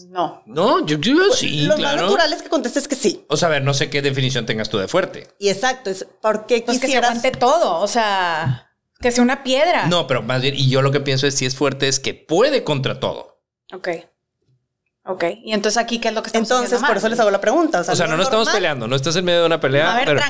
No. 0.10 0.44
No, 0.48 0.86
yo, 0.86 0.98
yo 0.98 1.32
sí, 1.32 1.62
Lo 1.62 1.77
más 1.77 1.77
claro. 1.77 2.01
natural 2.03 2.34
es 2.34 2.41
que 2.41 2.50
contestes 2.50 2.88
que 2.88 2.96
sí. 2.96 3.25
O 3.30 3.38
sea, 3.38 3.48
a 3.48 3.51
ver, 3.51 3.63
no 3.63 3.74
sé 3.74 3.89
qué 3.89 4.01
definición 4.01 4.46
tengas 4.46 4.70
tú 4.70 4.77
de 4.77 4.88
fuerte. 4.88 5.27
Y 5.39 5.50
exacto, 5.50 5.89
es 5.89 6.06
¿por 6.22 6.46
qué 6.46 6.62
Pues 6.65 6.77
que 6.80 6.88
se 6.88 6.88
quisieras? 6.88 7.12
aguante 7.12 7.32
todo, 7.32 7.80
o 7.80 7.88
sea, 7.88 8.70
que 9.00 9.12
sea 9.12 9.24
una 9.24 9.44
piedra. 9.44 9.88
No, 9.88 10.08
pero 10.08 10.22
más 10.24 10.41
bien, 10.41 10.56
y 10.56 10.70
yo 10.70 10.82
lo 10.82 10.91
que 10.91 11.00
pienso 11.00 11.25
es 11.27 11.36
si 11.36 11.46
es 11.46 11.56
fuerte 11.56 11.88
es 11.88 12.00
que 12.00 12.13
puede 12.13 12.63
contra 12.63 13.00
todo. 13.00 13.41
Ok. 13.74 13.89
Ok. 15.03 15.24
Y 15.43 15.53
entonces 15.53 15.77
aquí, 15.81 16.00
¿qué 16.00 16.10
es 16.10 16.13
lo 16.13 16.22
que 16.22 16.27
estamos 16.27 16.48
Entonces, 16.50 16.67
haciendo 16.74 16.81
por 16.88 16.89
mal? 16.89 16.98
eso 16.98 17.10
les 17.10 17.20
hago 17.20 17.31
la 17.31 17.41
pregunta. 17.41 17.79
O 17.79 17.84
sea, 17.84 17.96
no, 17.96 18.12
es 18.13 18.17
no 18.17 18.24
estamos 18.24 18.46
normal. 18.46 18.53
peleando, 18.55 18.88
no 18.88 18.96
estás 18.96 19.15
en 19.15 19.25
medio 19.25 19.39
de 19.41 19.46
una 19.48 19.60
pelea. 19.60 19.93
A 19.93 19.96
ver, 19.98 20.05
pero, 20.05 20.22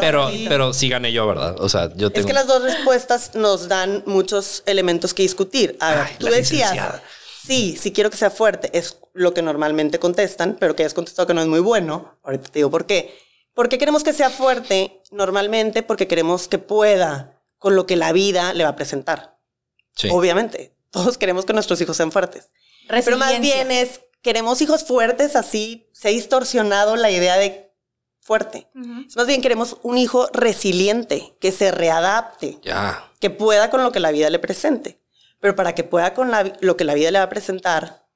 pero, 0.00 0.30
Sí. 0.30 0.46
pero 0.48 0.72
sí 0.72 0.88
gané 0.88 1.10
yo, 1.12 1.26
¿verdad? 1.26 1.56
O 1.60 1.68
sea, 1.68 1.92
yo 1.96 2.06
Es 2.08 2.12
tengo. 2.12 2.26
que 2.28 2.32
las 2.32 2.46
dos 2.46 2.62
respuestas 2.62 3.34
nos 3.34 3.66
dan 3.68 4.04
muchos 4.06 4.62
elementos 4.66 5.14
que 5.14 5.22
discutir. 5.22 5.76
A 5.80 5.90
ver, 5.90 5.98
Ay, 6.10 6.16
tú 6.18 6.26
decías, 6.26 6.70
licenciada. 6.70 7.02
sí, 7.44 7.76
sí 7.80 7.92
quiero 7.92 8.08
que 8.10 8.16
sea 8.16 8.30
fuerte. 8.30 8.70
Es 8.72 8.98
lo 9.14 9.34
que 9.34 9.42
normalmente 9.42 9.98
contestan, 9.98 10.56
pero 10.60 10.76
que 10.76 10.84
has 10.84 10.94
contestado 10.94 11.26
que 11.26 11.34
no 11.34 11.40
es 11.40 11.48
muy 11.48 11.60
bueno. 11.60 12.16
Ahorita 12.22 12.44
te 12.50 12.60
digo 12.60 12.70
por 12.70 12.86
qué. 12.86 13.18
¿Por 13.52 13.68
qué 13.68 13.78
queremos 13.78 14.04
que 14.04 14.12
sea 14.12 14.30
fuerte? 14.30 15.02
Normalmente 15.10 15.82
porque 15.82 16.06
queremos 16.06 16.46
que 16.46 16.58
pueda 16.58 17.42
con 17.58 17.74
lo 17.74 17.84
que 17.84 17.96
la 17.96 18.12
vida 18.12 18.54
le 18.54 18.62
va 18.62 18.70
a 18.70 18.76
presentar. 18.76 19.38
Sí. 19.96 20.08
Obviamente, 20.12 20.76
todos 20.92 21.18
queremos 21.18 21.44
que 21.44 21.52
nuestros 21.52 21.80
hijos 21.80 21.96
sean 21.96 22.12
fuertes. 22.12 22.48
Pero 22.88 23.18
más 23.18 23.38
bien 23.40 23.70
es, 23.72 24.00
queremos 24.22 24.60
hijos 24.60 24.84
fuertes, 24.84 25.36
así 25.36 25.88
se 25.92 26.08
ha 26.08 26.10
distorsionado 26.10 26.96
la 26.96 27.10
idea 27.10 27.36
de 27.36 27.72
fuerte. 28.20 28.68
Más 29.16 29.26
bien 29.26 29.42
queremos 29.42 29.78
un 29.82 29.98
hijo 29.98 30.28
resiliente, 30.32 31.34
que 31.40 31.52
se 31.52 31.70
readapte, 31.70 32.58
que 33.18 33.30
pueda 33.30 33.70
con 33.70 33.82
lo 33.82 33.92
que 33.92 34.00
la 34.00 34.10
vida 34.12 34.30
le 34.30 34.38
presente. 34.38 35.00
Pero 35.40 35.56
para 35.56 35.74
que 35.74 35.84
pueda 35.84 36.12
con 36.14 36.30
la 36.30 36.52
lo 36.60 36.76
que 36.76 36.84
la 36.84 36.94
vida 36.94 37.10
le 37.10 37.18
va 37.18 37.24
a 37.24 37.28
presentar, 37.30 38.06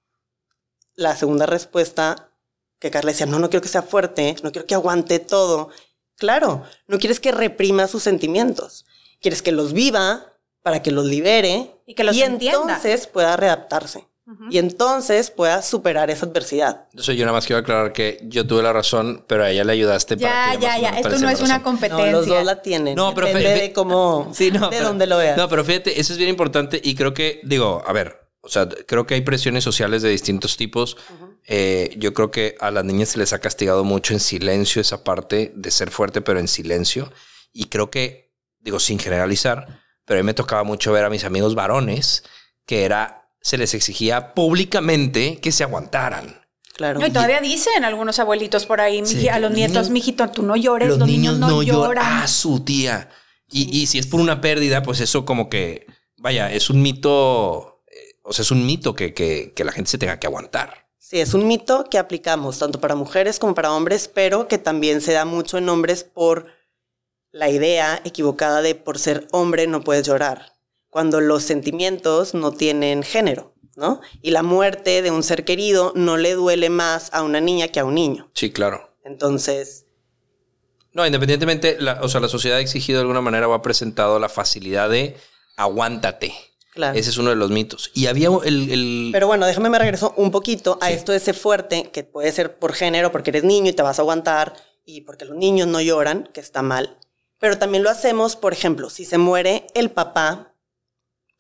la 0.95 1.17
segunda 1.17 1.47
respuesta 1.47 2.31
que 2.79 2.91
Carla 2.91 3.13
decía, 3.13 3.27
no, 3.27 3.39
no 3.39 3.49
quiero 3.49 3.63
que 3.63 3.69
sea 3.69 3.83
fuerte, 3.83 4.37
no 4.43 4.53
quiero 4.53 4.67
que 4.67 4.75
aguante 4.75 5.19
todo. 5.19 5.71
Claro, 6.17 6.63
no 6.87 6.99
quieres 6.99 7.19
que 7.19 7.33
reprima 7.33 7.89
sus 7.89 8.03
sentimientos, 8.03 8.85
quieres 9.21 9.41
que 9.43 9.53
los 9.53 9.73
viva 9.73 10.35
para 10.63 10.83
que 10.83 10.91
los 10.91 11.07
libere 11.07 11.81
Y 11.87 11.95
que 11.95 12.05
los 12.05 12.17
entienda. 12.17 12.75
entonces 12.75 13.07
pueda 13.07 13.37
readaptarse. 13.37 14.07
Y 14.51 14.59
entonces 14.59 15.31
puedas 15.31 15.67
superar 15.67 16.11
esa 16.11 16.25
adversidad. 16.27 16.87
Entonces 16.93 17.17
yo 17.17 17.25
nada 17.25 17.37
más 17.37 17.45
quiero 17.47 17.61
aclarar 17.61 17.93
que 17.93 18.19
yo 18.23 18.47
tuve 18.47 18.63
la 18.63 18.73
razón, 18.73 19.25
pero 19.27 19.45
a 19.45 19.51
ella 19.51 19.65
le 19.65 19.73
ayudaste 19.73 20.17
Ya, 20.17 20.29
para 20.29 20.53
que 20.57 20.63
ya, 20.63 20.79
ya. 20.79 20.91
menos 20.93 21.07
Esto 21.13 21.19
no 21.25 21.29
es 21.31 21.41
una 21.41 21.63
competencia. 21.63 22.07
No, 22.07 22.13
los 22.19 22.27
dos 22.27 22.45
la 22.45 22.63
tienen. 22.63 22.95
No, 22.95 23.15
pero 23.15 23.27
Depende 23.27 23.51
de 23.61 23.73
cómo, 23.73 24.31
Sí, 24.35 24.51
no, 24.51 24.71
de 24.71 24.77
pero- 24.77 24.89
dónde 24.89 25.07
lo 25.07 25.19
veas. 25.19 25.37
No, 25.37 25.49
pero 25.49 25.65
fíjate, 25.65 26.01
eso 26.01 26.13
es 26.13 26.19
bien 26.19 26.31
importante 26.31 26.81
y 26.83 26.95
creo 26.95 27.13
que, 27.13 27.41
digo, 27.45 27.83
a 27.87 27.93
ver, 27.93 28.31
o 28.41 28.49
sea, 28.49 28.69
creo 28.69 29.07
que 29.07 29.15
hay 29.15 29.21
presiones 29.23 29.63
sociales 29.65 30.03
de 30.03 30.09
distintos 30.11 30.57
tipos. 30.57 30.97
Eh, 31.47 31.95
yo 31.99 32.15
creo 32.15 32.31
que 32.31 32.57
a 32.61 32.71
las 32.71 32.85
niñas 32.85 33.11
se 33.11 33.19
les 33.19 33.33
ha 33.35 33.39
castigado 33.39 33.85
mucho 33.85 34.15
en 34.15 34.21
silencio 34.21 34.81
esa 34.81 35.05
parte 35.05 35.53
de 35.55 35.71
ser 35.71 35.91
fuerte, 35.91 36.21
pero 36.23 36.41
en 36.41 36.49
silencio. 36.49 37.13
Y 37.53 37.67
creo 37.67 37.91
que, 37.91 38.33
digo, 38.61 38.81
sin 38.81 38.99
generalizar, 38.99 39.81
pero 40.07 40.21
a 40.21 40.23
mí 40.23 40.27
me 40.27 40.35
tocaba 40.35 40.65
mucho 40.65 40.93
ver 40.93 41.05
a 41.05 41.11
mis 41.11 41.25
amigos 41.25 41.55
varones 41.55 42.23
que 42.67 42.85
era, 42.85 43.24
se 43.45 43.59
les 43.59 43.75
exigía 43.75 44.33
públicamente 44.33 45.39
que 45.39 45.53
se 45.53 45.63
aguantaran. 45.65 46.41
Claro. 46.75 46.99
No, 46.99 47.07
y 47.07 47.11
todavía 47.11 47.41
dicen 47.41 47.85
algunos 47.85 48.19
abuelitos 48.19 48.65
por 48.67 48.81
ahí, 48.81 49.05
Sí, 49.05 49.29
a 49.29 49.39
los 49.39 49.51
los 49.51 49.57
nietos, 49.57 49.91
mijito, 49.91 50.29
tú 50.31 50.43
no 50.43 50.57
llores, 50.57 50.89
los, 50.89 51.07
niños, 51.07 51.39
no 51.39 51.63
lloran. 51.63 52.05
Ah, 52.05 52.27
su 52.27 52.65
tía. 52.65 53.11
Y, 53.53 53.79
y 53.79 53.87
si 53.87 53.99
es 53.99 54.07
por 54.07 54.21
una 54.21 54.41
pérdida, 54.41 54.83
pues 54.83 55.01
eso 55.01 55.25
como 55.25 55.51
que, 55.51 55.87
vaya, 56.17 56.51
es 56.51 56.71
un 56.71 56.83
mito, 56.83 57.85
eh, 57.87 58.19
o 58.23 58.33
sea, 58.33 58.43
es 58.43 58.51
un 58.51 58.65
mito 58.67 58.97
que, 58.97 59.13
que, 59.13 59.53
que 59.55 59.63
la 59.63 59.73
gente 59.73 59.91
se 59.91 59.99
tenga 59.99 60.19
que 60.19 60.27
aguantar. 60.27 60.89
Sí, 60.99 61.21
es 61.21 61.35
un 61.35 61.47
mito 61.47 61.85
que 61.85 61.99
aplicamos 61.99 62.59
tanto 62.59 62.81
para 62.81 62.95
mujeres 62.95 63.39
como 63.39 63.55
para 63.55 63.73
hombres, 63.73 64.09
pero 64.09 64.49
que 64.49 64.57
también 64.57 65.03
se 65.03 65.13
da 65.13 65.27
mucho 65.27 65.59
en 65.59 65.69
hombres 65.69 66.03
por 66.03 66.47
la 67.31 67.51
idea 67.51 68.01
equivocada 68.05 68.63
de 68.63 68.75
por 68.75 68.99
ser 68.99 69.29
hombre 69.33 69.67
no 69.67 69.83
puedes 69.83 70.07
llorar, 70.07 70.54
cuando 70.95 71.21
los 71.21 71.43
sentimientos 71.43 72.35
no 72.35 72.53
tienen 72.53 73.03
género, 73.03 73.53
¿no? 73.75 74.01
Y 74.23 74.31
la 74.31 74.45
muerte 74.45 75.03
de 75.03 75.11
un 75.11 75.25
ser 75.25 75.45
querido 75.45 75.91
no 75.97 76.17
le 76.17 76.35
duele 76.35 76.71
más 76.71 77.11
a 77.13 77.25
una 77.25 77.41
niña 77.41 77.67
que 77.67 77.81
a 77.81 77.85
un 77.85 77.97
niño. 77.97 78.31
Sí, 78.33 78.53
claro. 78.53 78.95
Entonces, 79.05 79.87
No, 80.93 81.05
independientemente, 81.05 81.77
la, 81.81 81.99
o 82.01 82.09
sea, 82.09 82.21
la 82.21 82.29
sociedad 82.29 82.59
ha 82.59 82.61
exigido 82.61 82.99
de 82.99 83.03
alguna 83.03 83.21
manera 83.21 83.49
o 83.49 83.55
ha 83.55 83.61
presentado 83.61 84.21
la 84.21 84.29
facilidad 84.29 84.89
de 84.89 85.17
aguántate. 85.57 86.33
claro. 86.73 86.97
Ese 86.97 87.11
es 87.11 87.19
uno 87.19 87.31
de 87.31 87.37
los 87.37 87.51
mitos. 87.51 87.91
Y 87.93 88.07
había 88.07 88.29
el... 88.45 88.71
el- 88.71 89.11
Pero 89.13 89.27
bueno, 89.27 89.47
déjame 89.47 89.71
me 89.71 89.79
regreso 89.81 90.15
un 90.17 90.31
poquito 90.31 90.79
a 90.81 90.87
Sí. 90.87 90.93
esto 90.93 91.11
de 91.11 91.19
ser 91.19 91.35
fuerte, 91.35 91.91
que 91.93 92.05
puede 92.05 92.31
ser 92.31 92.57
por 92.61 92.73
género, 92.73 93.11
porque 93.11 93.31
eres 93.31 93.43
niño 93.43 93.71
y 93.71 93.73
te 93.73 93.83
vas 93.83 93.99
a 93.99 94.03
aguantar, 94.03 94.55
y 94.85 95.01
porque 95.01 95.25
los 95.25 95.37
niños 95.37 95.67
no 95.67 95.81
lloran, 95.81 96.31
que 96.33 96.41
está 96.41 96.63
mal. 96.63 96.97
Pero 97.41 97.59
también 97.59 97.83
lo 97.83 97.91
hacemos, 97.91 98.37
por 98.37 98.53
ejemplo, 98.53 98.89
si 98.91 99.05
se 99.05 99.19
muere 99.19 99.67
el 99.75 99.91
papá, 99.91 100.54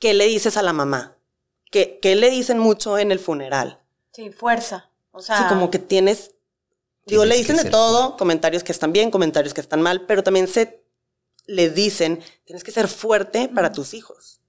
¿qué 0.04 0.12
le 0.12 0.26
dices 0.26 0.58
a 0.58 0.62
la 0.62 0.74
mamá? 0.74 1.16
¿Qué, 1.70 1.98
qué 2.02 2.14
le 2.14 2.28
dicen 2.28 2.58
mucho 2.58 2.98
en 2.98 3.10
el 3.10 3.18
funeral? 3.18 3.80
Sí, 4.12 4.30
fuerza. 4.30 4.90
O 5.12 5.22
sea, 5.22 5.38
Sí, 5.38 5.44
como 5.48 5.70
que 5.70 5.78
tienes... 5.78 6.32
Digo, 7.06 7.24
le 7.24 7.38
dicen 7.38 7.56
de 7.56 7.70
todo, 7.70 8.18
comentarios 8.18 8.62
que 8.62 8.72
están 8.72 8.92
bien, 8.92 9.10
comentarios 9.10 9.54
que 9.54 9.62
están 9.62 9.80
mal, 9.80 10.04
pero 10.04 10.22
también 10.22 10.46
se 10.46 10.84
le 11.46 11.70
dicen, 11.70 12.22
tienes 12.44 12.64
que 12.64 12.70
ser 12.70 12.86
fuerte 12.86 13.48
para 13.48 13.72
tus 13.72 13.94
hijos. 13.94 14.42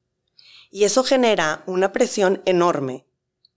Y 0.72 0.84
eso 0.84 1.06
genera 1.06 1.64
una 1.68 1.94
presión 1.94 2.42
enorme, 2.44 3.06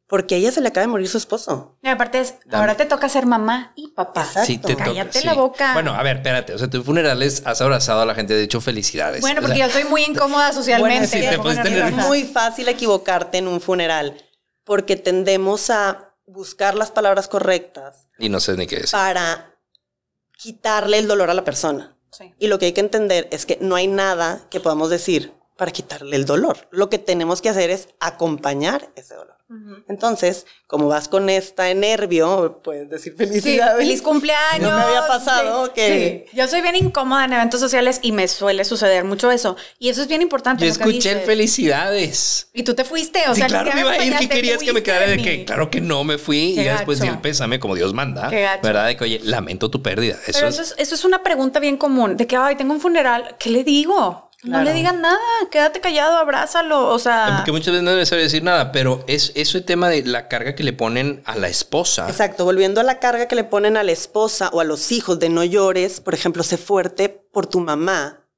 porque 0.08 0.34
a 0.36 0.38
ella 0.38 0.50
se 0.50 0.62
le 0.62 0.68
acaba 0.68 0.82
de 0.86 0.88
morir 0.88 1.06
su 1.08 1.18
esposo. 1.18 1.76
y 1.82 1.88
aparte 1.88 2.18
es, 2.20 2.34
Dame. 2.46 2.62
ahora 2.62 2.76
te 2.76 2.86
toca 2.86 3.08
ser 3.10 3.26
mamá 3.26 3.72
y 3.76 3.88
papá. 3.88 4.22
Exacto. 4.22 4.46
Sí, 4.46 4.56
te 4.58 4.72
toca, 4.72 4.84
Cállate 4.86 5.20
sí. 5.20 5.26
la 5.26 5.34
boca. 5.34 5.74
Bueno, 5.74 5.94
a 5.94 6.02
ver, 6.02 6.16
espérate. 6.16 6.54
O 6.54 6.58
sea, 6.58 6.68
tus 6.68 6.84
funerales 6.84 7.42
has 7.44 7.60
abrazado 7.60 8.00
a 8.00 8.06
la 8.06 8.14
gente, 8.14 8.32
de 8.34 8.42
hecho, 8.42 8.60
felicidades. 8.62 9.20
Bueno, 9.20 9.40
O 9.40 9.42
sea, 9.42 9.48
porque 9.48 9.60
yo 9.60 9.70
soy 9.70 9.84
muy 9.84 10.02
incómoda 10.04 10.52
socialmente. 10.52 11.36
Bueno, 11.36 11.62
sí. 11.62 11.74
Es 11.74 11.92
muy 11.92 12.24
fácil 12.24 12.68
equivocarte 12.68 13.38
en 13.38 13.48
un 13.48 13.60
funeral, 13.60 14.16
porque 14.64 14.96
tendemos 14.96 15.68
a 15.68 16.14
buscar 16.26 16.74
las 16.74 16.90
palabras 16.90 17.26
correctas 17.28 18.06
Y 18.18 18.28
no 18.28 18.40
sé 18.40 18.54
ni 18.56 18.66
qué 18.66 18.76
decir. 18.76 18.90
para 18.92 19.54
quitarle 20.36 20.98
el 20.98 21.06
dolor 21.08 21.30
a 21.30 21.34
la 21.34 21.44
persona. 21.44 21.96
Sí. 22.10 22.34
Y 22.38 22.46
lo 22.48 22.58
que 22.58 22.66
hay 22.66 22.72
que 22.72 22.80
entender 22.80 23.28
es 23.30 23.44
que 23.44 23.58
no 23.60 23.74
hay 23.76 23.86
nada 23.86 24.40
que 24.50 24.60
podamos 24.60 24.88
decir 24.90 25.32
para 25.58 25.72
quitarle 25.72 26.16
el 26.16 26.24
dolor. 26.24 26.56
Lo 26.70 26.88
que 26.88 26.98
tenemos 26.98 27.42
que 27.42 27.48
hacer 27.50 27.68
es 27.70 27.88
acompañar 28.00 28.88
ese 28.94 29.14
dolor. 29.14 29.36
Entonces, 29.88 30.44
como 30.66 30.88
vas 30.88 31.08
con 31.08 31.30
esta 31.30 31.72
nervio, 31.72 32.60
puedes 32.62 32.90
decir 32.90 33.14
Sí, 33.18 33.24
felicidades. 33.26 33.78
feliz 33.78 34.02
cumpleaños. 34.02 34.70
No 34.70 34.76
me 34.76 34.82
había 34.82 35.06
pasado 35.06 35.64
Sí, 35.66 35.72
que... 35.74 36.26
sí. 36.30 36.36
Yo 36.36 36.46
soy 36.48 36.60
bien 36.60 36.76
incómoda 36.76 37.24
en 37.24 37.32
eventos 37.32 37.58
sociales 37.58 37.98
y 38.02 38.12
me 38.12 38.28
suele 38.28 38.66
suceder 38.66 39.04
mucho 39.04 39.30
eso. 39.30 39.56
Y 39.78 39.88
eso 39.88 40.02
es 40.02 40.08
bien 40.08 40.20
importante. 40.20 40.66
Yo 40.66 40.70
escuché 40.70 41.12
el 41.12 41.20
felicidades. 41.20 42.50
Y 42.52 42.62
tú 42.62 42.74
te 42.74 42.84
fuiste, 42.84 43.26
o 43.28 43.34
sí, 43.34 43.40
sea, 43.40 43.48
claro 43.48 43.70
me 43.74 43.80
iba 43.80 43.90
a 43.92 44.04
ir. 44.04 44.16
¿Qué 44.18 44.28
querías 44.28 44.62
que 44.62 44.72
me 44.74 44.82
quedara 44.82 45.06
de 45.06 45.16
que? 45.16 45.44
Claro 45.46 45.70
que 45.70 45.80
no 45.80 46.04
me 46.04 46.18
fui. 46.18 46.52
Qué 46.54 46.60
y 46.60 46.64
ya 46.64 46.74
después 46.74 47.00
di 47.00 47.08
el 47.08 47.18
pésame 47.18 47.58
como 47.58 47.74
Dios 47.74 47.94
manda. 47.94 48.28
Qué 48.28 48.42
gacho. 48.42 48.60
¿Verdad? 48.62 48.86
De 48.88 48.96
que, 48.98 49.04
oye, 49.04 49.20
lamento 49.24 49.70
tu 49.70 49.82
pérdida. 49.82 50.16
Eso 50.26 50.40
Pero 50.40 50.48
es. 50.48 50.54
eso 50.58 50.62
es, 50.62 50.74
eso 50.76 50.94
es 50.94 51.04
una 51.06 51.22
pregunta 51.22 51.58
bien 51.58 51.78
común, 51.78 52.18
de 52.18 52.26
que, 52.26 52.36
ay, 52.36 52.56
tengo 52.56 52.74
un 52.74 52.80
funeral, 52.80 53.36
¿qué 53.38 53.48
le 53.48 53.64
digo? 53.64 54.27
No 54.44 54.62
le 54.62 54.72
digan 54.72 55.00
nada, 55.00 55.18
quédate 55.50 55.80
callado, 55.80 56.16
abrázalo, 56.16 56.88
o 56.90 56.98
sea... 57.00 57.38
Porque 57.38 57.50
muchas 57.50 57.72
veces 57.72 57.82
no 57.82 57.90
es 57.90 57.96
necesario 57.96 58.22
decir 58.22 58.44
nada, 58.44 58.70
pero 58.70 59.02
es 59.08 59.32
ese 59.34 59.60
tema 59.60 59.88
de 59.88 60.04
la 60.04 60.28
carga 60.28 60.54
que 60.54 60.62
le 60.62 60.72
ponen 60.72 61.22
a 61.26 61.34
la 61.34 61.48
esposa. 61.48 62.08
Exacto, 62.08 62.44
volviendo 62.44 62.80
a 62.80 62.84
la 62.84 63.00
carga 63.00 63.26
que 63.26 63.34
le 63.34 63.42
ponen 63.42 63.76
a 63.76 63.82
la 63.82 63.90
esposa 63.90 64.48
o 64.52 64.60
a 64.60 64.64
los 64.64 64.92
hijos 64.92 65.18
de 65.18 65.28
no 65.28 65.42
llores, 65.42 66.00
por 66.00 66.14
ejemplo, 66.14 66.44
sé 66.44 66.56
fuerte 66.56 67.08
por 67.08 67.46
tu 67.46 67.58
mamá, 67.58 68.28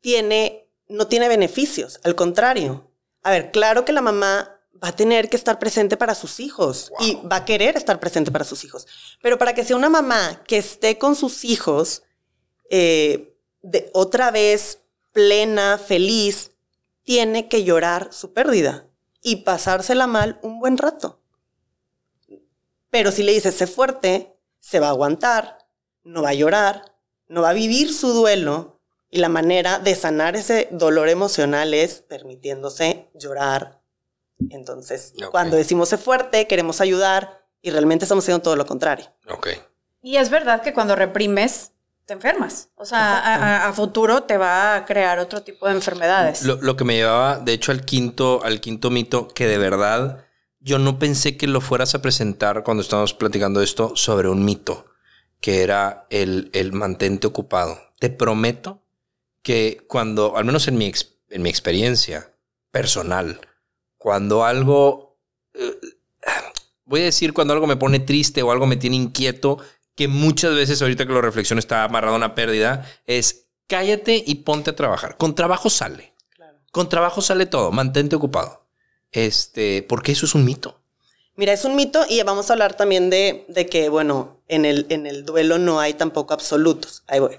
tiene, 0.00 0.70
no 0.88 1.08
tiene 1.08 1.28
beneficios, 1.28 1.98
al 2.04 2.14
contrario. 2.14 2.92
A 3.24 3.32
ver, 3.32 3.50
claro 3.50 3.84
que 3.84 3.92
la 3.92 4.02
mamá 4.02 4.56
va 4.82 4.88
a 4.88 4.96
tener 4.96 5.28
que 5.28 5.36
estar 5.36 5.58
presente 5.58 5.96
para 5.96 6.14
sus 6.14 6.38
hijos 6.38 6.92
y 7.00 7.18
va 7.30 7.36
a 7.36 7.44
querer 7.44 7.76
estar 7.76 7.98
presente 7.98 8.30
para 8.30 8.44
sus 8.44 8.64
hijos, 8.64 8.86
pero 9.20 9.36
para 9.36 9.52
que 9.52 9.64
sea 9.64 9.76
una 9.76 9.90
mamá 9.90 10.42
que 10.46 10.58
esté 10.58 10.96
con 10.96 11.16
sus 11.16 11.44
hijos 11.44 12.04
eh, 12.70 13.29
de 13.62 13.90
otra 13.92 14.30
vez 14.30 14.80
plena, 15.12 15.78
feliz, 15.78 16.52
tiene 17.02 17.48
que 17.48 17.64
llorar 17.64 18.12
su 18.12 18.32
pérdida 18.32 18.86
y 19.22 19.36
pasársela 19.36 20.06
mal 20.06 20.38
un 20.42 20.60
buen 20.60 20.78
rato. 20.78 21.20
Pero 22.90 23.12
si 23.12 23.22
le 23.22 23.32
dices, 23.32 23.54
sé 23.54 23.66
fuerte, 23.66 24.36
se 24.58 24.80
va 24.80 24.88
a 24.88 24.90
aguantar, 24.90 25.58
no 26.04 26.22
va 26.22 26.30
a 26.30 26.34
llorar, 26.34 26.94
no 27.28 27.42
va 27.42 27.50
a 27.50 27.54
vivir 27.54 27.92
su 27.92 28.12
duelo. 28.12 28.80
Y 29.12 29.18
la 29.18 29.28
manera 29.28 29.78
de 29.78 29.96
sanar 29.96 30.36
ese 30.36 30.68
dolor 30.70 31.08
emocional 31.08 31.74
es 31.74 32.00
permitiéndose 32.02 33.10
llorar. 33.14 33.80
Entonces, 34.50 35.12
cuando 35.30 35.56
decimos 35.56 35.88
sé 35.88 35.98
fuerte, 35.98 36.46
queremos 36.46 36.80
ayudar 36.80 37.44
y 37.60 37.70
realmente 37.70 38.04
estamos 38.04 38.24
haciendo 38.24 38.42
todo 38.42 38.56
lo 38.56 38.66
contrario. 38.66 39.06
Ok. 39.28 39.48
Y 40.02 40.16
es 40.16 40.30
verdad 40.30 40.62
que 40.62 40.72
cuando 40.72 40.96
reprimes, 40.96 41.72
te 42.10 42.14
enfermas. 42.14 42.70
O 42.74 42.84
sea, 42.84 43.68
a, 43.68 43.72
futuro 43.72 44.24
te 44.24 44.36
va 44.36 44.74
a 44.74 44.84
crear 44.84 45.20
otro 45.20 45.42
tipo 45.42 45.68
de 45.68 45.74
enfermedades. 45.74 46.42
Lo, 46.42 46.56
lo 46.60 46.74
que 46.74 46.82
me 46.82 46.96
llevaba, 46.96 47.38
de 47.38 47.52
hecho, 47.52 47.70
al 47.70 47.84
quinto, 47.84 48.42
al 48.42 48.60
quinto 48.60 48.90
mito, 48.90 49.28
que 49.28 49.46
de 49.46 49.58
verdad 49.58 50.24
yo 50.58 50.80
no 50.80 50.98
pensé 50.98 51.36
que 51.36 51.46
lo 51.46 51.60
fueras 51.60 51.94
a 51.94 52.02
presentar 52.02 52.64
cuando 52.64 52.82
estábamos 52.82 53.14
platicando 53.14 53.62
esto 53.62 53.92
sobre 53.94 54.28
un 54.28 54.44
mito, 54.44 54.86
que 55.40 55.62
era 55.62 56.08
el, 56.10 56.50
el 56.52 56.72
mantente 56.72 57.28
ocupado. 57.28 57.78
Te 58.00 58.10
prometo 58.10 58.82
que 59.42 59.84
cuando, 59.86 60.36
al 60.36 60.44
menos 60.44 60.66
en 60.66 60.78
mi, 60.78 60.86
ex- 60.86 61.14
en 61.28 61.42
mi 61.42 61.48
experiencia 61.48 62.34
personal, 62.72 63.40
cuando 63.98 64.44
algo, 64.44 65.16
eh, 65.54 65.78
voy 66.86 67.02
a 67.02 67.04
decir 67.04 67.32
cuando 67.32 67.54
algo 67.54 67.68
me 67.68 67.76
pone 67.76 68.00
triste 68.00 68.42
o 68.42 68.50
algo 68.50 68.66
me 68.66 68.76
tiene 68.76 68.96
inquieto, 68.96 69.58
que 70.00 70.08
muchas 70.08 70.54
veces 70.54 70.80
ahorita 70.80 71.04
que 71.04 71.12
lo 71.12 71.20
reflexiono 71.20 71.58
está 71.58 71.84
amarrado 71.84 72.14
a 72.14 72.16
una 72.16 72.34
pérdida, 72.34 72.86
es 73.04 73.48
cállate 73.66 74.24
y 74.26 74.36
ponte 74.36 74.70
a 74.70 74.74
trabajar. 74.74 75.18
Con 75.18 75.34
trabajo 75.34 75.68
sale. 75.68 76.14
Con 76.72 76.88
trabajo 76.88 77.20
sale 77.20 77.44
todo. 77.44 77.70
Mantente 77.70 78.16
ocupado. 78.16 78.66
Este, 79.12 79.82
porque 79.86 80.12
eso 80.12 80.24
es 80.24 80.34
un 80.34 80.46
mito. 80.46 80.80
Mira, 81.36 81.52
es 81.52 81.66
un 81.66 81.76
mito 81.76 82.06
y 82.08 82.22
vamos 82.22 82.48
a 82.48 82.54
hablar 82.54 82.78
también 82.78 83.10
de, 83.10 83.44
de 83.48 83.66
que, 83.66 83.90
bueno, 83.90 84.40
en 84.48 84.64
el, 84.64 84.86
en 84.88 85.06
el 85.06 85.26
duelo 85.26 85.58
no 85.58 85.80
hay 85.80 85.92
tampoco 85.92 86.32
absolutos. 86.32 87.02
Ahí 87.06 87.20
voy. 87.20 87.38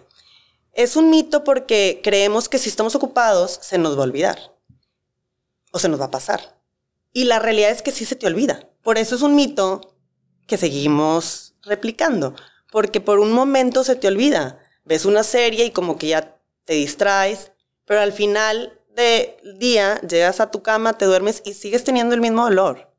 Es 0.74 0.96
un 0.96 1.10
mito 1.10 1.44
porque 1.44 2.00
creemos 2.04 2.48
que 2.48 2.60
si 2.60 2.70
estamos 2.70 2.94
ocupados 2.94 3.58
se 3.64 3.80
nos 3.80 3.98
va 3.98 4.02
a 4.02 4.06
olvidar 4.06 4.54
o 5.72 5.80
se 5.80 5.90
nos 5.90 6.00
va 6.00 6.06
a 6.06 6.12
pasar. 6.12 6.62
Y 7.12 7.24
la 7.24 7.40
realidad 7.40 7.72
es 7.72 7.82
que 7.82 7.92
sí 7.92 8.06
se 8.06 8.16
te 8.16 8.28
olvida. 8.28 8.70
Por 8.84 9.00
eso 9.00 9.16
es 9.16 9.24
un 9.24 9.34
mito 9.34 9.96
que 10.46 10.58
seguimos 10.58 11.56
replicando, 11.64 12.36
porque 12.72 13.02
por 13.02 13.20
un 13.20 13.32
momento 13.32 13.84
se 13.84 13.96
te 13.96 14.08
olvida. 14.08 14.58
Ves 14.86 15.06
una 15.06 15.24
serie 15.24 15.66
y 15.66 15.72
como 15.72 15.98
que 15.98 16.08
ya 16.08 16.40
te 16.66 16.74
distraes, 16.74 17.52
pero 17.86 18.00
al 18.00 18.14
final 18.14 18.80
del 18.96 19.60
día 19.60 20.02
llegas 20.02 20.40
a 20.40 20.50
tu 20.50 20.64
cama, 20.64 20.98
te 20.98 21.06
duermes 21.06 21.44
y 21.46 21.54
sigues 21.54 21.84
teniendo 21.84 22.16
el 22.16 22.22
mismo 22.22 22.44
dolor. 22.44 22.92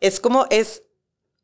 Es 0.00 0.20
como, 0.20 0.46
es, 0.50 0.84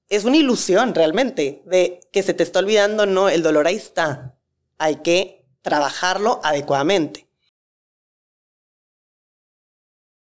es 0.09 0.25
una 0.25 0.37
ilusión 0.37 0.95
realmente 0.95 1.63
de 1.67 2.01
que 2.13 2.23
se 2.23 2.35
te 2.35 2.43
está 2.43 2.61
olvidando, 2.61 3.05
no, 3.05 3.29
el 3.29 3.43
dolor 3.43 3.67
ahí 3.67 3.77
está. 3.77 4.37
Hay 4.79 4.97
que 4.97 5.45
trabajarlo 5.61 6.41
adecuadamente. 6.45 7.29